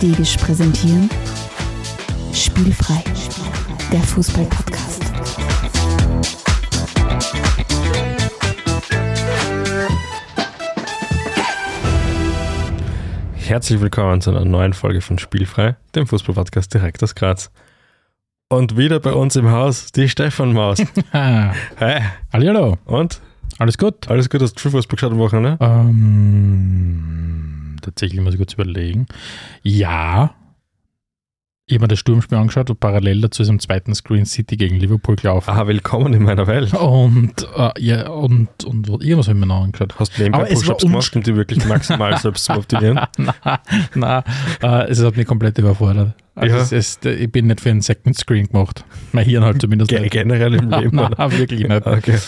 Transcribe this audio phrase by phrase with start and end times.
[0.00, 1.10] Stegisch präsentieren
[2.32, 3.04] Spielfrei,
[3.92, 5.02] der Fußball-Podcast.
[13.36, 17.50] Herzlich willkommen zu einer neuen Folge von Spielfrei, dem Fußball-Podcast direkt aus Graz.
[18.48, 20.78] Und wieder bei uns im Haus die Stefan Maus.
[21.12, 22.00] Ah, Hi.
[22.32, 23.20] Hallihallo, Und?
[23.58, 24.08] alles gut?
[24.08, 25.58] Alles gut, hast du Fußball geschaut am Wochenende?
[25.60, 27.29] Ähm,
[27.80, 29.06] tatsächlich muss ich kurz überlegen.
[29.62, 30.34] Ja,
[31.66, 34.74] ich habe mir das Sturmspiel angeschaut und parallel dazu ist am zweiten Screen City gegen
[34.80, 35.50] Liverpool gelaufen.
[35.50, 36.74] Aha, willkommen in meiner Welt.
[36.74, 39.94] Und, äh, ja, und, und irgendwas habe ich mir noch angeschaut.
[39.96, 42.98] Hast du nebenbei Push-Ups gemacht, um die wirklich maximal selbst zu optimieren?
[43.94, 44.24] na,
[44.62, 46.14] äh, es hat mich komplett überfordert.
[46.34, 46.60] Also Ja.
[46.62, 48.84] es ist, ich bin nicht für einen Second Screen gemacht.
[49.12, 50.10] Mein Hirn halt zumindest Ge nicht.
[50.10, 50.96] generell im Leben?
[50.96, 51.86] Nein, wirklich nicht.
[51.86, 52.18] Okay.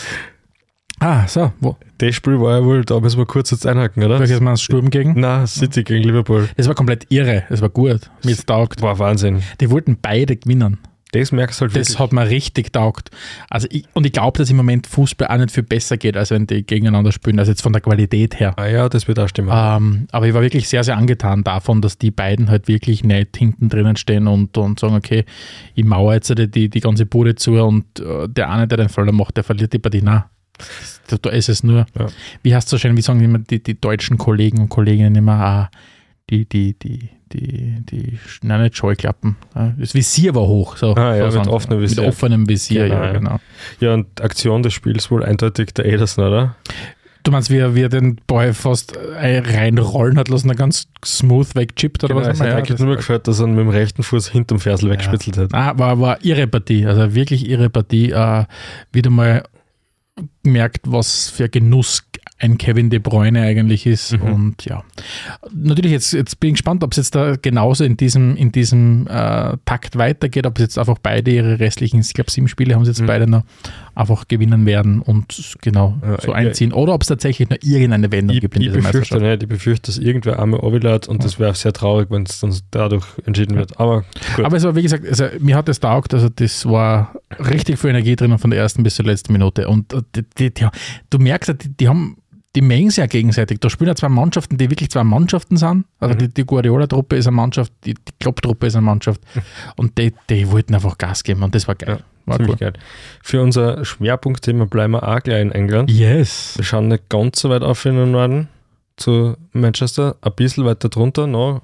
[0.99, 1.75] Ah, so, wo?
[1.97, 4.19] Das Spiel war ja wohl, da müssen wir kurz jetzt einhaken, oder?
[4.19, 5.13] Welches mal Sturm gegen?
[5.17, 6.49] Na, City gegen Liverpool.
[6.55, 7.43] Das war komplett irre.
[7.49, 8.09] Es war gut.
[8.23, 8.81] Mir taugt.
[8.81, 9.41] War Wahnsinn.
[9.59, 10.79] Die wollten beide gewinnen.
[11.13, 13.11] Das merkst du halt Das hat mir richtig taugt.
[13.49, 16.31] Also ich, und ich glaube, dass im Moment Fußball auch nicht viel besser geht, als
[16.31, 18.53] wenn die gegeneinander spielen, also jetzt von der Qualität her.
[18.57, 19.49] Ah ja, das wird auch stimmen.
[19.53, 23.37] Ähm, aber ich war wirklich sehr, sehr angetan davon, dass die beiden halt wirklich nicht
[23.37, 25.23] hinten drinnen stehen und, und sagen, okay,
[25.75, 29.11] ich mauere jetzt die, die ganze Bude zu und äh, der eine, der den Fehler
[29.11, 30.01] macht, der verliert die Partie.
[30.01, 30.23] Nein,
[31.07, 31.85] da, da ist es nur.
[31.97, 32.07] Ja.
[32.43, 35.33] Wie heißt es so schön, wie sagen immer die, die deutschen Kollegen und Kolleginnen immer,
[35.33, 35.71] ah,
[36.29, 39.35] die, die, die, die, die, nein, nicht Scheuklappen.
[39.77, 40.77] Das Visier war hoch.
[40.77, 42.01] So, Ah, ja, so mit offenem Visier.
[42.03, 43.13] Mit offenem Visier, Genau, ja, ja.
[43.13, 43.39] genau.
[43.79, 46.55] Ja, und Aktion des Spiels wohl eindeutig der Ederson, oder?
[47.23, 50.87] Du meinst, wie er, wie er den Ball fast äh, reinrollen hat lassen, er ganz
[51.05, 52.35] smooth wegchippt oder Genau, was?
[52.35, 54.89] es hat Ja, eigentlich nur mehr gefällt, dass er mit dem rechten Fuß hinterm Fersel
[54.89, 55.53] weggespitzelt hat.
[55.53, 58.11] Ah, war, war ihre Partie, also wirklich ihre Partie.
[58.11, 58.43] Äh,
[58.91, 59.43] wieder mal
[60.43, 62.03] merkt, was für Genuss
[62.39, 64.13] ein Kevin De Bruyne eigentlich ist.
[64.13, 64.21] Mhm.
[64.21, 64.83] Und ja,
[65.53, 69.07] natürlich, jetzt, jetzt bin ich gespannt, ob es jetzt da genauso in diesem, in diesem
[69.07, 72.83] äh, Takt weitergeht, ob es jetzt einfach beide ihre restlichen, ich glaube, sieben Spiele haben
[72.85, 73.07] sie jetzt Mhm.
[73.07, 73.43] beide noch
[73.95, 76.33] einfach gewinnen werden und genau Ja, so ja.
[76.35, 76.73] einziehen.
[76.73, 79.21] Oder ob es tatsächlich noch irgendeine Wendung Ich, gibt in ich dieser befürchte Meisterschaft.
[79.31, 82.55] nicht, ich befürchte, dass irgendwer einmal runterlädt und das wäre sehr traurig, wenn es dann
[82.71, 83.79] dadurch entschieden wird.
[83.79, 84.03] Aber
[84.35, 84.45] gut.
[84.45, 87.91] Aber es war, wie gesagt, also, mir hat es taugt, also das war richtig viel
[87.91, 89.67] Energie drin von der ersten bis zur letzten Minute.
[89.67, 90.67] Und äh, die, die, die,
[91.09, 92.17] du merkst, ja, die, die haben,
[92.55, 93.59] die mengen sich ja gegenseitig.
[93.59, 95.85] Da spielen ja zwei Mannschaften, die wirklich zwei Mannschaften sind.
[95.99, 96.19] Also Mhm.
[96.19, 99.21] die, die Guardiola-Truppe ist eine Mannschaft, die, die Klopp-Truppe ist eine Mannschaft.
[99.75, 101.99] Und die, die wollten einfach Gas geben und das war geil.
[102.25, 102.71] War ziemlich cool.
[102.71, 102.73] geil.
[103.21, 105.91] Für unser Schwerpunktthema bleiben wir auch gleich in England.
[105.91, 106.53] Yes.
[106.57, 108.47] Wir schauen nicht ganz so weit auf in den Norden
[108.95, 111.61] zu Manchester, ein bisschen weiter drunter, noch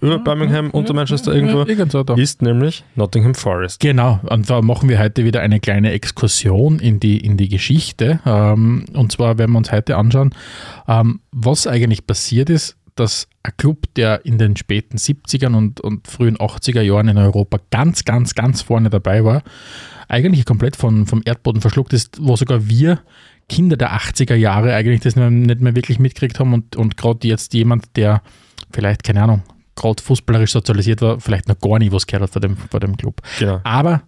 [0.00, 2.14] über Birmingham, unter Manchester irgendwo, Irgendwo da.
[2.14, 3.78] ist nämlich Nottingham Forest.
[3.78, 8.18] Genau, und da machen wir heute wieder eine kleine Exkursion in die, in die Geschichte.
[8.26, 10.34] Ähm, und zwar werden wir uns heute anschauen,
[10.88, 16.06] ähm, was eigentlich passiert ist, dass ein Club, der in den späten 70ern und, und
[16.06, 19.42] frühen 80er Jahren in Europa ganz, ganz, ganz vorne dabei war,
[20.08, 23.00] eigentlich komplett von, vom Erdboden verschluckt ist, wo sogar wir
[23.48, 27.54] Kinder der 80er Jahre eigentlich das nicht mehr- wirklich mitgekriegt haben und, und gerade jetzt
[27.54, 28.22] jemand, der
[28.72, 29.42] vielleicht, keine Ahnung,
[29.74, 32.96] gerade fußballerisch sozialisiert war, vielleicht noch gar nie was gehört hat vor dem, vor dem
[32.96, 33.20] Club.
[33.38, 33.60] Genau.
[33.64, 34.02] Aber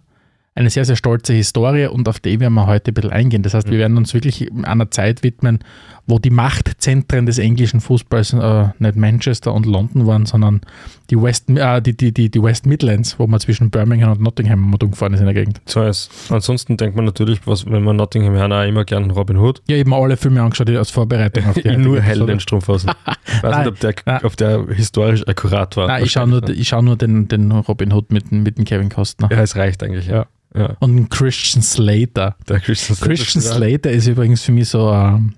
[0.55, 3.43] eine sehr, sehr stolze Historie und auf die werden wir heute ein bisschen eingehen.
[3.43, 5.59] Das heißt, wir werden uns wirklich einer Zeit widmen,
[6.07, 10.61] wo die Machtzentren des englischen Fußballs äh, nicht Manchester und London waren, sondern
[11.09, 14.59] die West, äh, die, die, die, die West Midlands, wo man zwischen Birmingham und Nottingham
[14.69, 15.61] mal gefahren ist in der Gegend.
[15.65, 16.09] So ist.
[16.29, 19.61] Ansonsten denkt man natürlich, was, wenn man Nottingham hören, auch immer gern Robin Hood.
[19.67, 22.91] Ja, eben alle Filme angeschaut als Vorbereitung auf die In nur hell den Strumpfhosen.
[23.27, 24.19] Ich weiß nicht, ob der, nein.
[24.23, 25.87] ob der historisch akkurat war.
[25.87, 28.65] Nein, ich schaue nur, ich schau nur den, den Robin Hood mit, dem- mit dem
[28.65, 29.29] Kevin Costner.
[29.31, 30.07] Ja, es reicht eigentlich.
[30.07, 30.25] Ja.
[30.55, 30.75] ja.
[30.79, 32.35] Und Christian Slater.
[32.47, 33.41] Der Christian Slater Christian.
[33.43, 35.33] Slater ist übrigens für mich so, ähm,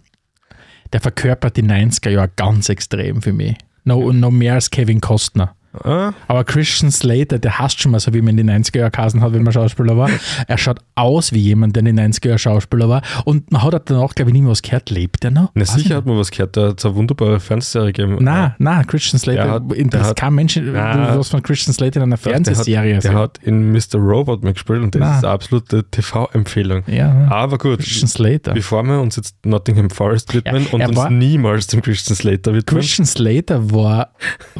[0.94, 3.56] der verkörpert die 90er Jahre ganz extrem für mich.
[3.84, 5.56] No, no mehr als Kevin Costner.
[5.84, 9.22] Ah, Aber Christian Slater, der hasst schon mal so, wie man in den 90er Jahren
[9.22, 10.10] hat, wenn man Schauspieler war.
[10.48, 13.02] Er schaut aus wie jemand, der in den 90er Jahren Schauspieler war.
[13.26, 14.90] Und man hat danach, glaube ich, nie mehr was gehört.
[14.90, 15.52] Lebt er noch?
[15.54, 16.56] na, sicher hat man was gehört.
[16.58, 18.18] Da hat es eine wunderbare Fernsehserie gegeben.
[18.24, 19.44] Nein, nein, Christian Slater.
[19.44, 21.18] Der hat- der interessiert hat- kein Mensch, Na.
[21.18, 23.20] was von Christian Slater in einer der Fernsehserie hat, der sehen.
[23.20, 23.96] hat in Mr.
[23.98, 25.18] Robot mitgespielt und das Na.
[25.18, 26.84] ist eine absolute TV-Empfehlung.
[26.88, 28.54] Ja, Aber gut, Christian Slater.
[28.54, 32.66] bevor wir uns jetzt Nottingham Forest widmen Ja, und uns niemals dem Christian Slater widmen.
[32.80, 34.10] Christian Slater war,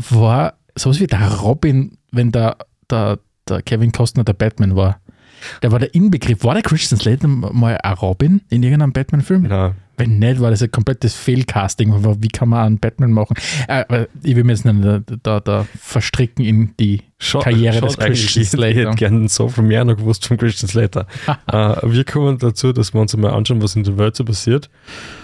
[0.10, 2.58] war sowas wie der Robin, wenn der,
[2.90, 5.00] der, der Kevin Costner der Batman war.
[5.62, 6.44] Der war der Inbegriff.
[6.44, 9.44] War der Christian Slater mal ein Robin in irgendeinem Batman-Film?
[9.44, 11.94] Nein, Wenn nicht, war das ein komplettes Fehlcasting.
[12.24, 13.36] Wie kann man einen Batman machen?
[13.68, 17.98] Äh, ich will mir jetzt nicht da, da, da verstricken in die Schaut- Karriere des
[18.00, 18.74] Christian Ich Slater.
[18.76, 21.06] hätte gerne so viel mehr noch gewusst von Christian Slater.
[21.46, 24.72] äh, wir kommen dazu, dass wir uns mal anschauen, was in der Welt so passiert.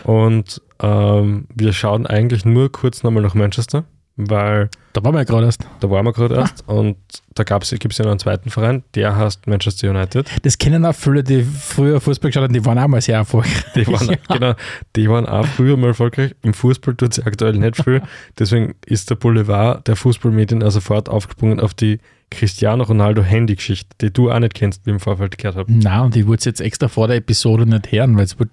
[0.04, 3.86] Und ähm, wir schauen eigentlich nur kurz nochmal nach Manchester.
[4.16, 5.66] Weil Da waren wir ja gerade erst.
[5.80, 6.42] da waren wir gerade Ah.
[6.42, 6.98] erst und
[7.36, 10.30] da gibt es ja noch einen zweiten Verein, der heißt Manchester United.
[10.44, 13.64] Das kennen auch viele, die früher Fußball geschaut haben, die waren auch mal sehr erfolgreich.
[13.76, 14.54] Die waren, genau,
[14.96, 16.36] die waren auch früher mal erfolgreich.
[16.44, 18.02] Im Fußball tut sie aktuell nicht viel.
[18.40, 22.00] Deswegen ist der Boulevard der Fußballmedien auch sofort aufgesprungen auf die
[22.30, 25.72] Cristiano Ronaldo Handy-Geschichte, die du auch nicht kennst, wie im Vorfeld gehört habe.
[25.72, 28.50] Nein, und ich wollte es jetzt extra vor der Episode nicht hören, weil es wird.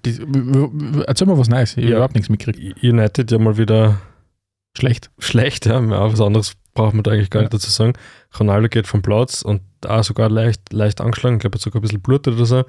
[1.07, 1.71] Erzähl mal was Neues.
[1.71, 1.95] Ich habe Ja.
[1.97, 2.83] überhaupt nichts mitgekriegt.
[2.83, 3.97] United ja mal wieder
[4.77, 5.09] Schlecht.
[5.19, 7.93] schlecht, ja, was anderes braucht man da eigentlich gar nicht dazu sagen.
[8.39, 11.79] Ronaldo geht vom Platz und auch sogar leicht, leicht angeschlagen, ich glaube, er hat sogar
[11.79, 12.63] ein bisschen blutet oder so.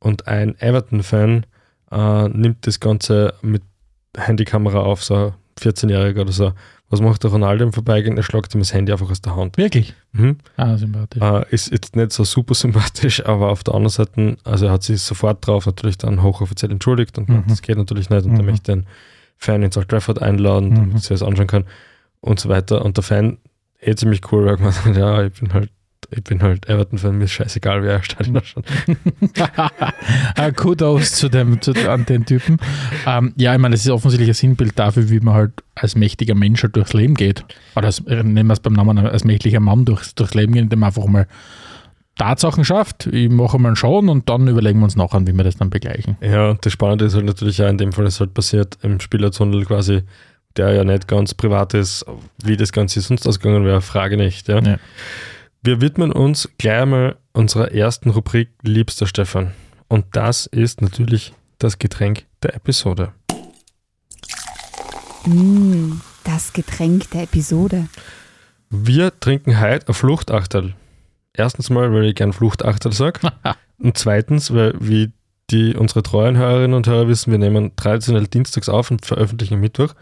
[0.00, 1.46] Und ein Everton-Fan
[1.92, 3.62] äh, nimmt das Ganze mit
[4.16, 6.52] Handykamera auf, so ein 14-Jähriger oder so.
[6.90, 8.16] Was macht der Ronaldo im Vorbeigehen?
[8.16, 9.56] Er schlagt ihm das Handy einfach aus der Hand.
[9.56, 9.94] Wirklich?
[10.12, 10.38] Mhm.
[10.56, 11.22] Ah, sympathisch.
[11.22, 14.82] Äh, ist jetzt nicht so super sympathisch, aber auf der anderen Seite, also er hat
[14.82, 17.44] sich sofort drauf natürlich dann hochoffiziell entschuldigt und Mhm.
[17.48, 18.38] das geht natürlich nicht und Mhm.
[18.40, 18.86] er möchte den
[19.38, 20.74] Fan ins Old Trafford einladen, Mhm.
[20.90, 21.64] damit sie das anschauen kann
[22.20, 22.84] und so weiter.
[22.84, 23.38] Und der Fan,
[23.80, 25.70] eh ziemlich cool, weil gemeint hat, ja, ich bin halt,
[26.10, 28.64] ich bin halt Everton-Fan, mir ist scheißegal, wer Stadion schaut.
[30.36, 32.58] Ah, Kudos zu dem, zu, an den Typen.
[33.06, 36.34] Ähm, ja, ich meine, das ist offensichtlich ein Sinnbild dafür, wie man halt als mächtiger
[36.34, 37.44] Mensch halt durchs Leben geht.
[37.74, 40.62] Oder als, äh, nehmen wir es beim Namen, als mächtiger Mann durchs, durchs Leben geht,
[40.64, 41.26] indem man einfach mal
[42.16, 43.06] Tatsachen schafft.
[43.06, 45.70] Ich mache mal einen Schauen und dann überlegen wir uns nachher, wie wir das dann
[45.70, 46.16] begleichen.
[46.20, 49.00] Ja, und das Spannende ist halt natürlich auch in dem Fall, es halt passiert im
[49.00, 50.02] Spielertunnel quasi,
[50.56, 52.06] der ja nicht ganz privat ist,
[52.42, 54.48] wie das Ganze sonst ausgegangen wäre, frage nicht.
[54.48, 54.60] Ja.
[54.60, 54.78] Ja.
[55.62, 59.52] Wir widmen uns gleich einmal unserer ersten Rubrik Liebster Stefan.
[59.88, 63.12] Und das ist natürlich das Getränk der Episode.
[65.24, 67.88] Mm, das Getränk der Episode.
[68.70, 70.74] Wir trinken heute ein Fluchtachterl.
[71.36, 73.20] Erstens mal, weil ich gern Fluchtachterl sage.
[73.78, 75.12] und zweitens, weil, wie
[75.50, 79.94] die unsere treuen Hörerinnen und Hörer wissen, wir nehmen traditionell dienstags auf und veröffentlichen Mittwoch.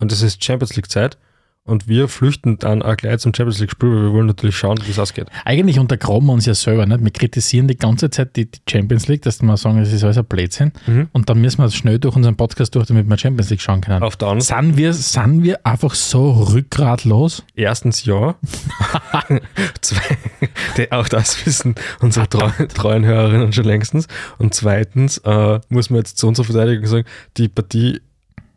[0.00, 1.18] Und das ist Champions League Zeit.
[1.68, 4.78] Und wir flüchten dann auch gleich zum Champions League Spiel, weil wir wollen natürlich schauen,
[4.86, 5.26] wie es ausgeht.
[5.44, 6.86] Eigentlich untergraben wir uns ja selber.
[6.86, 7.04] Nicht?
[7.04, 10.18] Wir kritisieren die ganze Zeit die, die Champions League, dass wir sagen, es ist alles
[10.18, 10.72] ein Blödsinn.
[10.86, 11.08] Mhm.
[11.12, 14.02] Und dann müssen wir schnell durch unseren Podcast durch, damit wir Champions League schauen können.
[14.02, 17.44] Auf der anderen Seite, Sind wir, sind wir einfach so rückgratlos?
[17.54, 18.34] erstens ja.
[19.80, 24.08] Zwei, auch das wissen unsere treu, treuen Hörerinnen schon längstens.
[24.38, 27.06] Und zweitens äh, muss man jetzt zu unserer Verteidigung sagen,
[27.36, 28.00] die Partie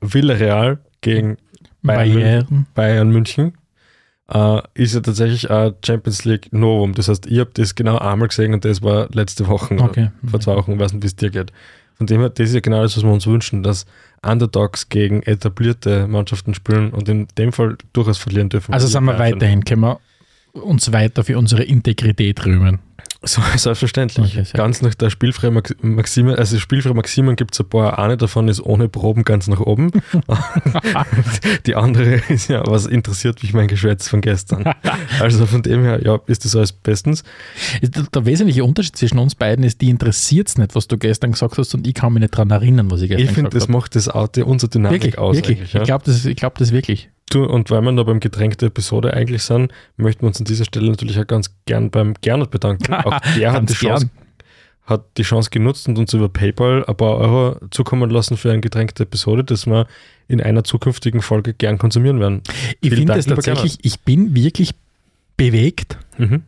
[0.02, 1.38] Villarreal gegen
[1.82, 2.68] Bayern, Bayern.
[2.74, 3.54] Bayern München
[4.32, 6.94] äh, ist ja tatsächlich ein Champions League Novum.
[6.94, 10.12] Das heißt, ich habe das genau einmal gesehen und das war letzte Woche Okay.
[10.26, 11.52] vor zwei Wochen, ich weiß nicht, wie es dir geht.
[11.96, 13.86] Von dem her, das ist ja genau das, was wir uns wünschen, dass
[14.26, 18.74] Underdogs gegen etablierte Mannschaften spielen und in dem Fall durchaus verlieren dürfen.
[18.74, 20.00] Also sind wir weiterhin, können wir
[20.54, 22.80] uns weiter für unsere Integrität rühmen.
[23.24, 24.40] So, selbstverständlich.
[24.40, 28.00] Okay, ganz nach der spielfreie Max Maxime, also spielfreie Maximen gibt es ein paar.
[28.00, 29.92] Eine davon ist ohne Proben ganz nach oben.
[31.68, 34.74] Die andere ist ja, was interessiert mich mein Geschwätz von gestern.
[35.20, 37.24] Also von dem her, ja, ist das alles bestens.
[37.84, 41.60] Der, wesentliche Unterschied zwischen uns beiden ist, die interessiert es nicht, was du gestern gesagt
[41.60, 43.70] hast und ich kann mich nicht daran erinnern, was ich gestern Ich finde, gesagt das
[43.70, 44.80] macht das Auto unsere habe.
[44.80, 45.36] Dynamik Wirklich, aus.
[45.36, 45.74] wirklich.
[45.74, 45.82] ja.
[45.82, 47.10] Ich glaube das, ich glaub das wirklich.
[47.32, 50.46] Du, und weil wir noch beim Getränk der Episode eigentlich sind, möchten wir uns an
[50.46, 52.94] dieser Stelle natürlich auch ganz gern beim Gernot bedanken.
[52.94, 54.10] Auch der hat die, Chance,
[54.86, 58.60] hat die Chance genutzt und uns über PayPal ein paar Euro zukommen lassen für ein
[58.62, 59.88] Getränk der Episode, das wir
[60.28, 62.42] in einer zukünftigen Folge gern konsumieren werden.
[62.82, 64.72] Ich finde lieber tatsächlich, ich bin wirklich
[65.38, 66.44] bewegt, Mhm.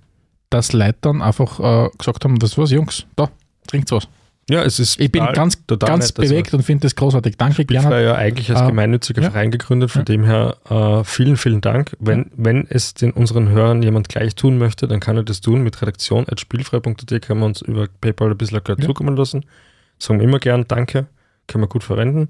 [0.50, 3.30] dass Leute dann einfach äh, gesagt haben, das was, Jungs, da,
[3.68, 4.08] trinkt was.
[4.50, 7.38] Ja, es ist Ich bin ganz, ganz nett, also bewegt und finde das großartig.
[7.38, 9.32] Danke, Ich war ja eigentlich als Äh, gemeinnütziger ja.
[9.32, 10.06] Verein gegründet, von Ja.
[10.06, 11.96] dem her äh, vielen, vielen Dank.
[12.00, 15.64] Wenn, wenn es den unseren Hörern jemand gleich tun möchte, dann kann er das tun.
[15.64, 18.86] Mit redaktion.spielfrei.at kann man uns über PayPal ein bisschen Geld Ja.
[18.86, 19.46] zukommen lassen.
[19.98, 21.08] Sagen wir immer gern Danke,
[21.48, 22.28] kann man gut verwenden.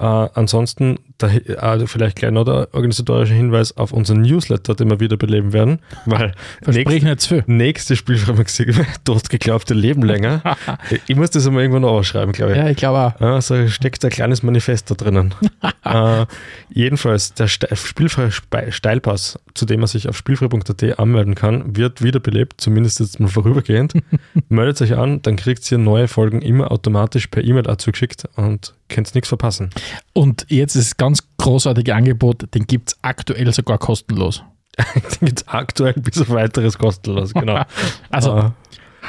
[0.00, 1.30] Äh, ansonsten der,
[1.62, 5.80] äh, vielleicht gleich noch der organisatorische Hinweis auf unseren Newsletter, den wir wieder beleben werden,
[6.06, 7.44] weil Versprich nicht zu viel.
[7.46, 10.42] nächste Spielfrei Maxime, dort geglaubte Leben länger.
[11.08, 12.58] ich muss das einmal irgendwann noch ausschreiben, glaube ich.
[12.58, 13.20] Ja, ich glaube auch.
[13.20, 15.34] Ja, so steckt ein kleines Manifest da drinnen.
[15.84, 16.26] äh,
[16.68, 18.30] jedenfalls, der Ste spielfreie
[18.70, 23.94] Steilpass, zu dem man sich auf spielfrei.at anmelden kann, wird wiederbelebt, zumindest jetzt mal vorübergehend.
[24.48, 28.74] Meldet euch an, dann kriegt ihr neue Folgen immer automatisch per E-Mail dazu geschickt und
[28.88, 29.70] könnt nichts verpassen.
[30.12, 34.42] Und jetzt ist das ganz großartige Angebot, den gibt es aktuell sogar kostenlos.
[35.20, 37.64] Den gibt es aktuell bis auf weiteres kostenlos, genau.
[38.10, 38.50] Also Äh,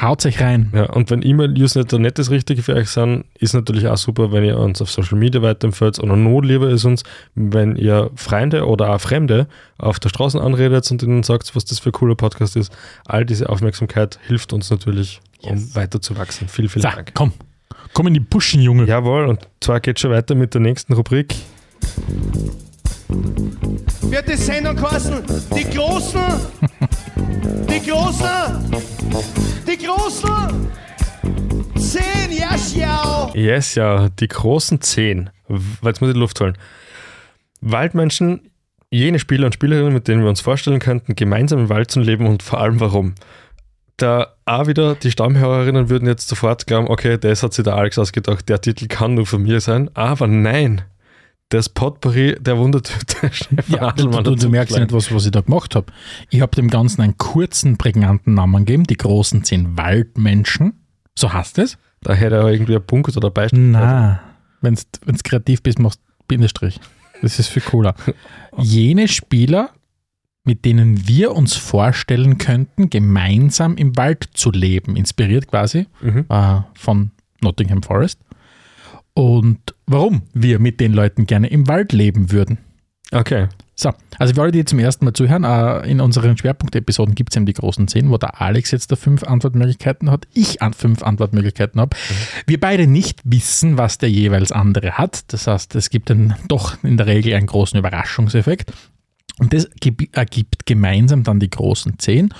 [0.02, 0.72] haut euch rein.
[0.74, 4.42] Ja, und wenn E-Mail-Newsletter nicht das Richtige für euch sind, ist natürlich auch super, wenn
[4.42, 6.00] ihr uns auf Social Media weiterempfehlt.
[6.00, 7.04] Oder noch lieber ist uns,
[7.36, 9.46] wenn ihr Freunde oder auch Fremde
[9.78, 12.72] auf der Straße anredet und ihnen sagt, was das für ein cooler Podcast ist.
[13.06, 15.76] All diese Aufmerksamkeit hilft uns natürlich, um Yes.
[15.76, 16.48] weiter zu wachsen.
[16.48, 17.12] Vielen, vielen Dank.
[17.14, 17.32] komm.
[17.92, 18.86] Komm in die Puschen, Junge.
[18.86, 21.34] Jawohl, und zwar geht schon weiter mit der nächsten Rubrik.
[24.10, 25.22] wird die Sendung kosten.
[25.56, 26.20] Die Großen,
[27.68, 28.72] die Großen,
[29.66, 30.70] die Großen.
[31.76, 33.32] Zehn, ja, schau.
[33.34, 35.30] Yes, ja, die großen zehn.
[35.82, 36.56] Jetzt muss ich Luft holen.
[37.60, 38.50] Waldmenschen,
[38.90, 42.26] jene Spieler und Spielerinnen, mit denen wir uns vorstellen könnten, gemeinsam im Wald zu leben
[42.26, 43.14] und vor allem warum.
[44.00, 47.98] Da auch wieder, die Stammhörerinnen würden jetzt sofort glauben, okay, das hat sich der Alex
[47.98, 49.90] ausgedacht, der Titel kann nur von mir sein.
[49.92, 50.80] Aber nein,
[51.50, 55.32] das Potpourri der Wundertüte Stefan Ja, du, Adelmann du, du merkst nicht, was, was ich
[55.32, 55.92] da gemacht habe.
[56.30, 60.80] Ich habe dem Ganzen einen kurzen, prägnanten Namen gegeben, die großen zehn Waldmenschen.
[61.14, 61.76] So heißt es?
[62.00, 63.60] Da hätte er irgendwie ein Punkt oder Beispiel.
[63.60, 64.20] Na,
[64.62, 66.80] wenn du kreativ bist, machst du Bindestrich.
[67.20, 67.94] Das ist viel cooler.
[68.56, 69.70] Jene Spieler,
[70.44, 76.24] mit denen wir uns vorstellen könnten, gemeinsam im Wald zu leben, inspiriert quasi Mhm.
[76.28, 77.10] äh, von
[77.42, 78.20] Nottingham Forest.
[79.14, 82.58] Und warum wir mit den Leuten gerne im Wald leben würden.
[83.12, 83.48] Okay.
[83.74, 87.36] So, also für alle, die zum ersten Mal zuhören, äh, in unseren Schwerpunktepisoden gibt es
[87.36, 91.02] eben die großen zehn, wo der Alex jetzt da fünf Antwortmöglichkeiten hat, ich an fünf
[91.02, 91.96] Antwortmöglichkeiten habe.
[92.46, 95.32] Wir beide nicht wissen, was der jeweils andere hat.
[95.32, 98.70] Das heißt, es gibt dann doch in der Regel einen großen Überraschungseffekt.
[99.40, 99.68] Und das
[100.12, 102.32] ergibt gemeinsam dann die großen zehn.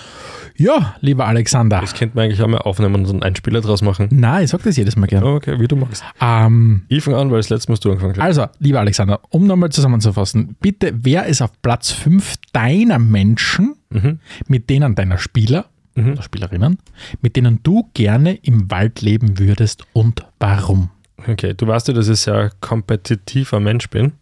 [0.56, 1.80] Ja, lieber Alexander.
[1.80, 4.08] Das könnte man eigentlich auch mal aufnehmen und so einen Einspieler draus machen.
[4.12, 5.24] Nein, ich sag das jedes Mal gerne.
[5.26, 6.04] Oh, okay, wie du magst.
[6.20, 8.20] Ähm, Ich fange an, weil das letzte Mal hast du angefangen hast.
[8.22, 14.18] Also, lieber Alexander, um nochmal zusammenzufassen, bitte, wer ist auf Platz 5 deiner Menschen, Mhm.
[14.46, 15.64] mit denen deiner Spieler
[15.94, 16.12] Mhm.
[16.12, 16.78] oder Spielerinnen,
[17.22, 20.90] mit denen du gerne im Wald leben würdest und warum?
[21.26, 24.12] Okay, du weißt ja, dass ich sehr kompetitiver Mensch bin.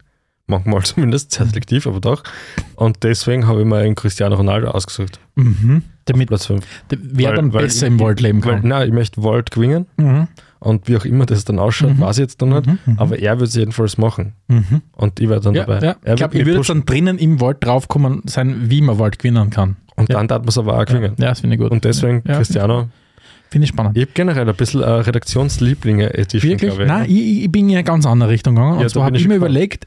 [0.49, 2.25] Manchmal zumindest, sehr selektiv, aber doch.
[2.75, 5.21] Und deswegen habe ich mir einen Cristiano Ronaldo ausgesucht.
[5.37, 5.83] Mhm.
[6.07, 6.65] Damit Platz 5.
[6.89, 8.69] wer Weil- dann weil besser ich- im Wald leben Weil, kann.
[8.69, 9.87] nein, ich möchte Wald gewinnen.
[9.97, 10.27] Mhm.
[10.61, 12.67] Und wie auch immer das dann ausschaut, weiß ich jetzt noch nicht.
[12.67, 12.99] Mhm, mhm.
[12.99, 14.33] Aber er wird es jedenfalls machen.
[14.49, 14.83] Mhm.
[14.97, 15.87] Und ich werde dann Ja, dabei.
[15.87, 15.97] ja.
[16.03, 19.51] Er Ich glaube, ich würde dann drinnen im Wald draufkommen sein, wie man Wald gewinnen
[19.51, 19.77] kann.
[19.95, 20.17] Und ja.
[20.17, 21.15] dann darf man es aber auch gewinnen.
[21.19, 21.71] ja das finde ich gut.
[21.71, 22.89] Und deswegen, Cristiano,
[23.51, 23.97] Finde ich spannend.
[23.97, 26.79] ich habe generell ein bisschen äh, Redaktionslieblinge-Edition, Wirklich?
[26.79, 26.87] ich.
[26.87, 28.77] Nein, ich, ich bin in eine ganz andere Richtung gegangen.
[28.79, 29.87] Ja, Und zwar habe ich mir überlegt,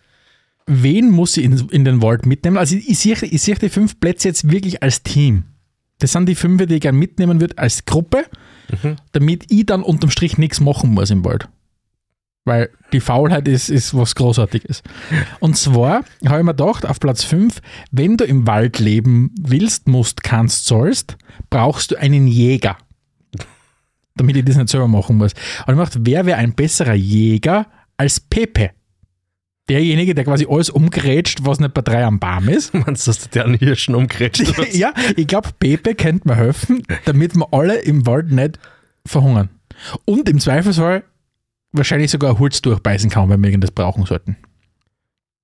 [0.67, 2.57] wen muss ich in, in den Wald mitnehmen?
[2.57, 5.43] Also ich, ich sehe ich sehe die fünf Plätze jetzt wirklich als Team.
[5.99, 8.25] Das sind die fünf, die ich gerne mitnehmen würde als Gruppe,
[8.83, 8.95] Mhm.
[9.11, 11.49] damit ich dann unterm Strich nichts machen muss im Wald.
[12.45, 14.81] Weil die Faulheit ist, ist was Großartiges.
[15.41, 19.87] Und zwar habe ich mir gedacht, auf Platz 5, wenn du im Wald leben willst,
[19.89, 21.17] musst, kannst, sollst,
[21.49, 22.77] brauchst du einen Jäger.
[24.15, 25.33] Damit ich das nicht selber machen muss.
[25.33, 28.71] Und ich gedacht, wer wäre ein besserer Jäger als Pepe?
[29.71, 32.73] Derjenige, der quasi alles umgrätscht, was nicht bei drei am Baum ist.
[32.73, 34.57] Meinst du, dass der einen Hirschen umgrätscht?
[34.57, 34.75] was?
[34.77, 38.59] ja, ich glaube, Pepe könnte mir helfen, damit wir alle im Wald nicht
[39.05, 39.47] verhungern.
[40.03, 41.03] Und im Zweifelsfall
[41.71, 44.35] wahrscheinlich sogar Holz durchbeißen kann, wenn wir irgendwas brauchen sollten.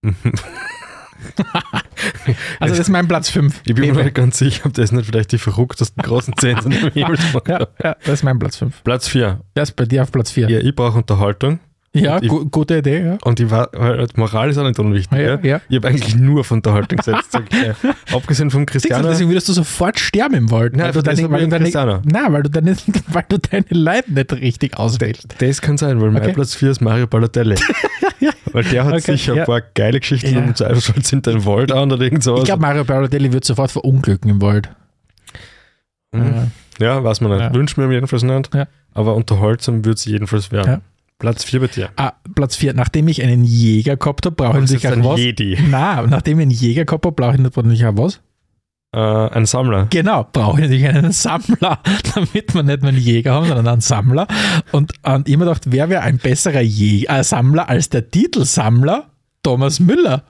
[2.59, 3.61] Also das ist mein Platz 5.
[3.65, 6.71] Ich bin mir nicht ganz sicher, ob das nicht vielleicht die verrücktesten großen sind im
[6.91, 7.17] Himmel.
[7.47, 8.83] ja, ja, das ist mein Platz 5.
[8.83, 9.41] Platz 4.
[9.55, 10.47] Das ist bei dir auf Platz 4.
[10.47, 11.59] Ja, ich brauche Unterhaltung.
[12.03, 13.17] Ja, Ich- gu gute Idee, ja.
[13.23, 15.17] Und die Moral ist auch nicht unwichtig.
[15.17, 15.61] Ja, Ja, ja.
[15.69, 17.31] Ich habe eigentlich nur auf Unterhaltung gesetzt.
[17.31, 17.73] sag ich, ja.
[18.15, 19.07] Abgesehen vom Cristiano.
[19.09, 20.75] Deswegen würdest du sofort sterben im Wald.
[20.75, 22.75] Nein, weil, du das deine, weil, du deine, nein, weil, du deine,
[23.07, 25.35] weil du deine Leute nicht richtig auswählst.
[25.39, 26.19] Das kann sein, weil Okay.
[26.25, 27.55] mein Platz 4 ist Mario Balotelli.
[28.53, 30.39] Weil der hat Okay, sicher ein paar geile Geschichten Ja.
[30.39, 32.39] im Zweifelsfall sind den Wald an oder irgend sowas.
[32.39, 34.69] Ich glaube, Mario Balotelli wird sofort verunglücken im Wald.
[36.11, 36.51] Mhm.
[36.79, 37.41] Ja, weiß man nicht.
[37.41, 37.53] Ja.
[37.53, 38.53] Wünschen wir mir jedenfalls nicht.
[38.55, 38.67] Ja.
[38.93, 40.81] Aber unterhaltsam wird es jedenfalls werden.
[41.19, 41.89] Platz 4 bei dir.
[41.95, 42.73] Ah, Platz 4.
[42.73, 45.19] Nachdem ich einen Jäger gehabt habe, brauche ich natürlich auch was.
[45.19, 45.57] Jedi.
[45.69, 48.21] Nein, nachdem ich einen Jäger gehabt habe, brauche ich natürlich auch was.
[48.93, 49.87] Äh, ein Sammler.
[49.89, 51.79] Genau, brauche ich natürlich einen Sammler,
[52.15, 54.27] damit wir nicht nur einen Jäger haben, sondern einen Sammler.
[54.71, 58.09] Und, und ich habe mir gedacht, wer wäre ein besserer Jäger, äh, Sammler als der
[58.09, 59.09] Titelsammler
[59.43, 60.23] Thomas Müller?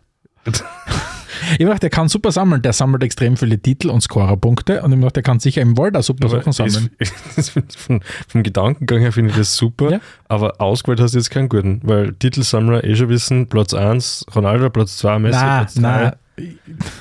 [1.47, 2.61] ich habe gedacht, der kann super sammeln.
[2.61, 4.81] Der sammelt extrem viele Titel und Scorerpunkte.
[4.81, 6.89] Und ich habe gedacht, der kann sicher im Wald auch super Aber Sachen sammeln.
[6.99, 9.99] find ich von, vom Gedankengang her finde ich das super, Ja.
[10.27, 14.69] aber ausgewählt hast du jetzt keinen guten, weil Titelsammler eh schon wissen, Platz 1 Ronaldo,
[14.69, 16.11] Platz 2 Messi, Nein, Platz 3 nein,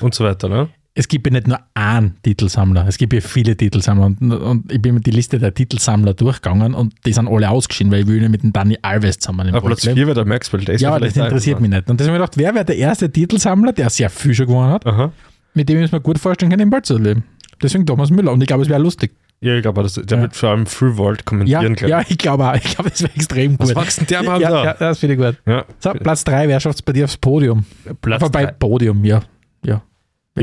[0.01, 0.49] und so weiter.
[0.49, 0.69] Ne?
[0.99, 4.07] Es gibt ja nicht nur einen Titelsammler, es gibt ja viele Titelsammler.
[4.07, 7.91] Und, und ich bin mit die Liste der Titelsammler durchgegangen und die sind alle ausgeschieden,
[7.91, 9.95] weil ich will nicht mit dem Danny Alves zusammen im Aber Platz leben.
[9.97, 11.89] 4 wäre der Maxwell, der ist Ja, das interessiert mich nicht.
[11.89, 14.71] Und deswegen habe ich gedacht, wer wäre der erste Titelsammler, der sehr viel schon gewonnen
[14.71, 15.11] hat, Aha.
[15.53, 17.23] mit dem ich mir gut vorstellen kann, im Wald zu leben.
[17.61, 18.31] Deswegen Thomas Müller.
[18.31, 19.11] Und ich glaube, es wäre lustig.
[19.39, 20.21] Ja, ich glaube, das- der Ja.
[20.23, 22.55] wird vor allem Wald Ja, kommentieren, glaube ja ich glaube auch.
[22.55, 23.97] Ich glaube, das wäre extrem Was gut.
[23.99, 24.63] denn der Mann ja, da?
[24.65, 25.37] ja, das finde ich gut.
[25.45, 27.63] Ja, So, Platz 3, wer schafft es bei dir aufs Podium?
[28.01, 28.51] Platz Vorbei, drei.
[28.53, 29.21] Podium, ja.
[29.63, 29.83] Ja.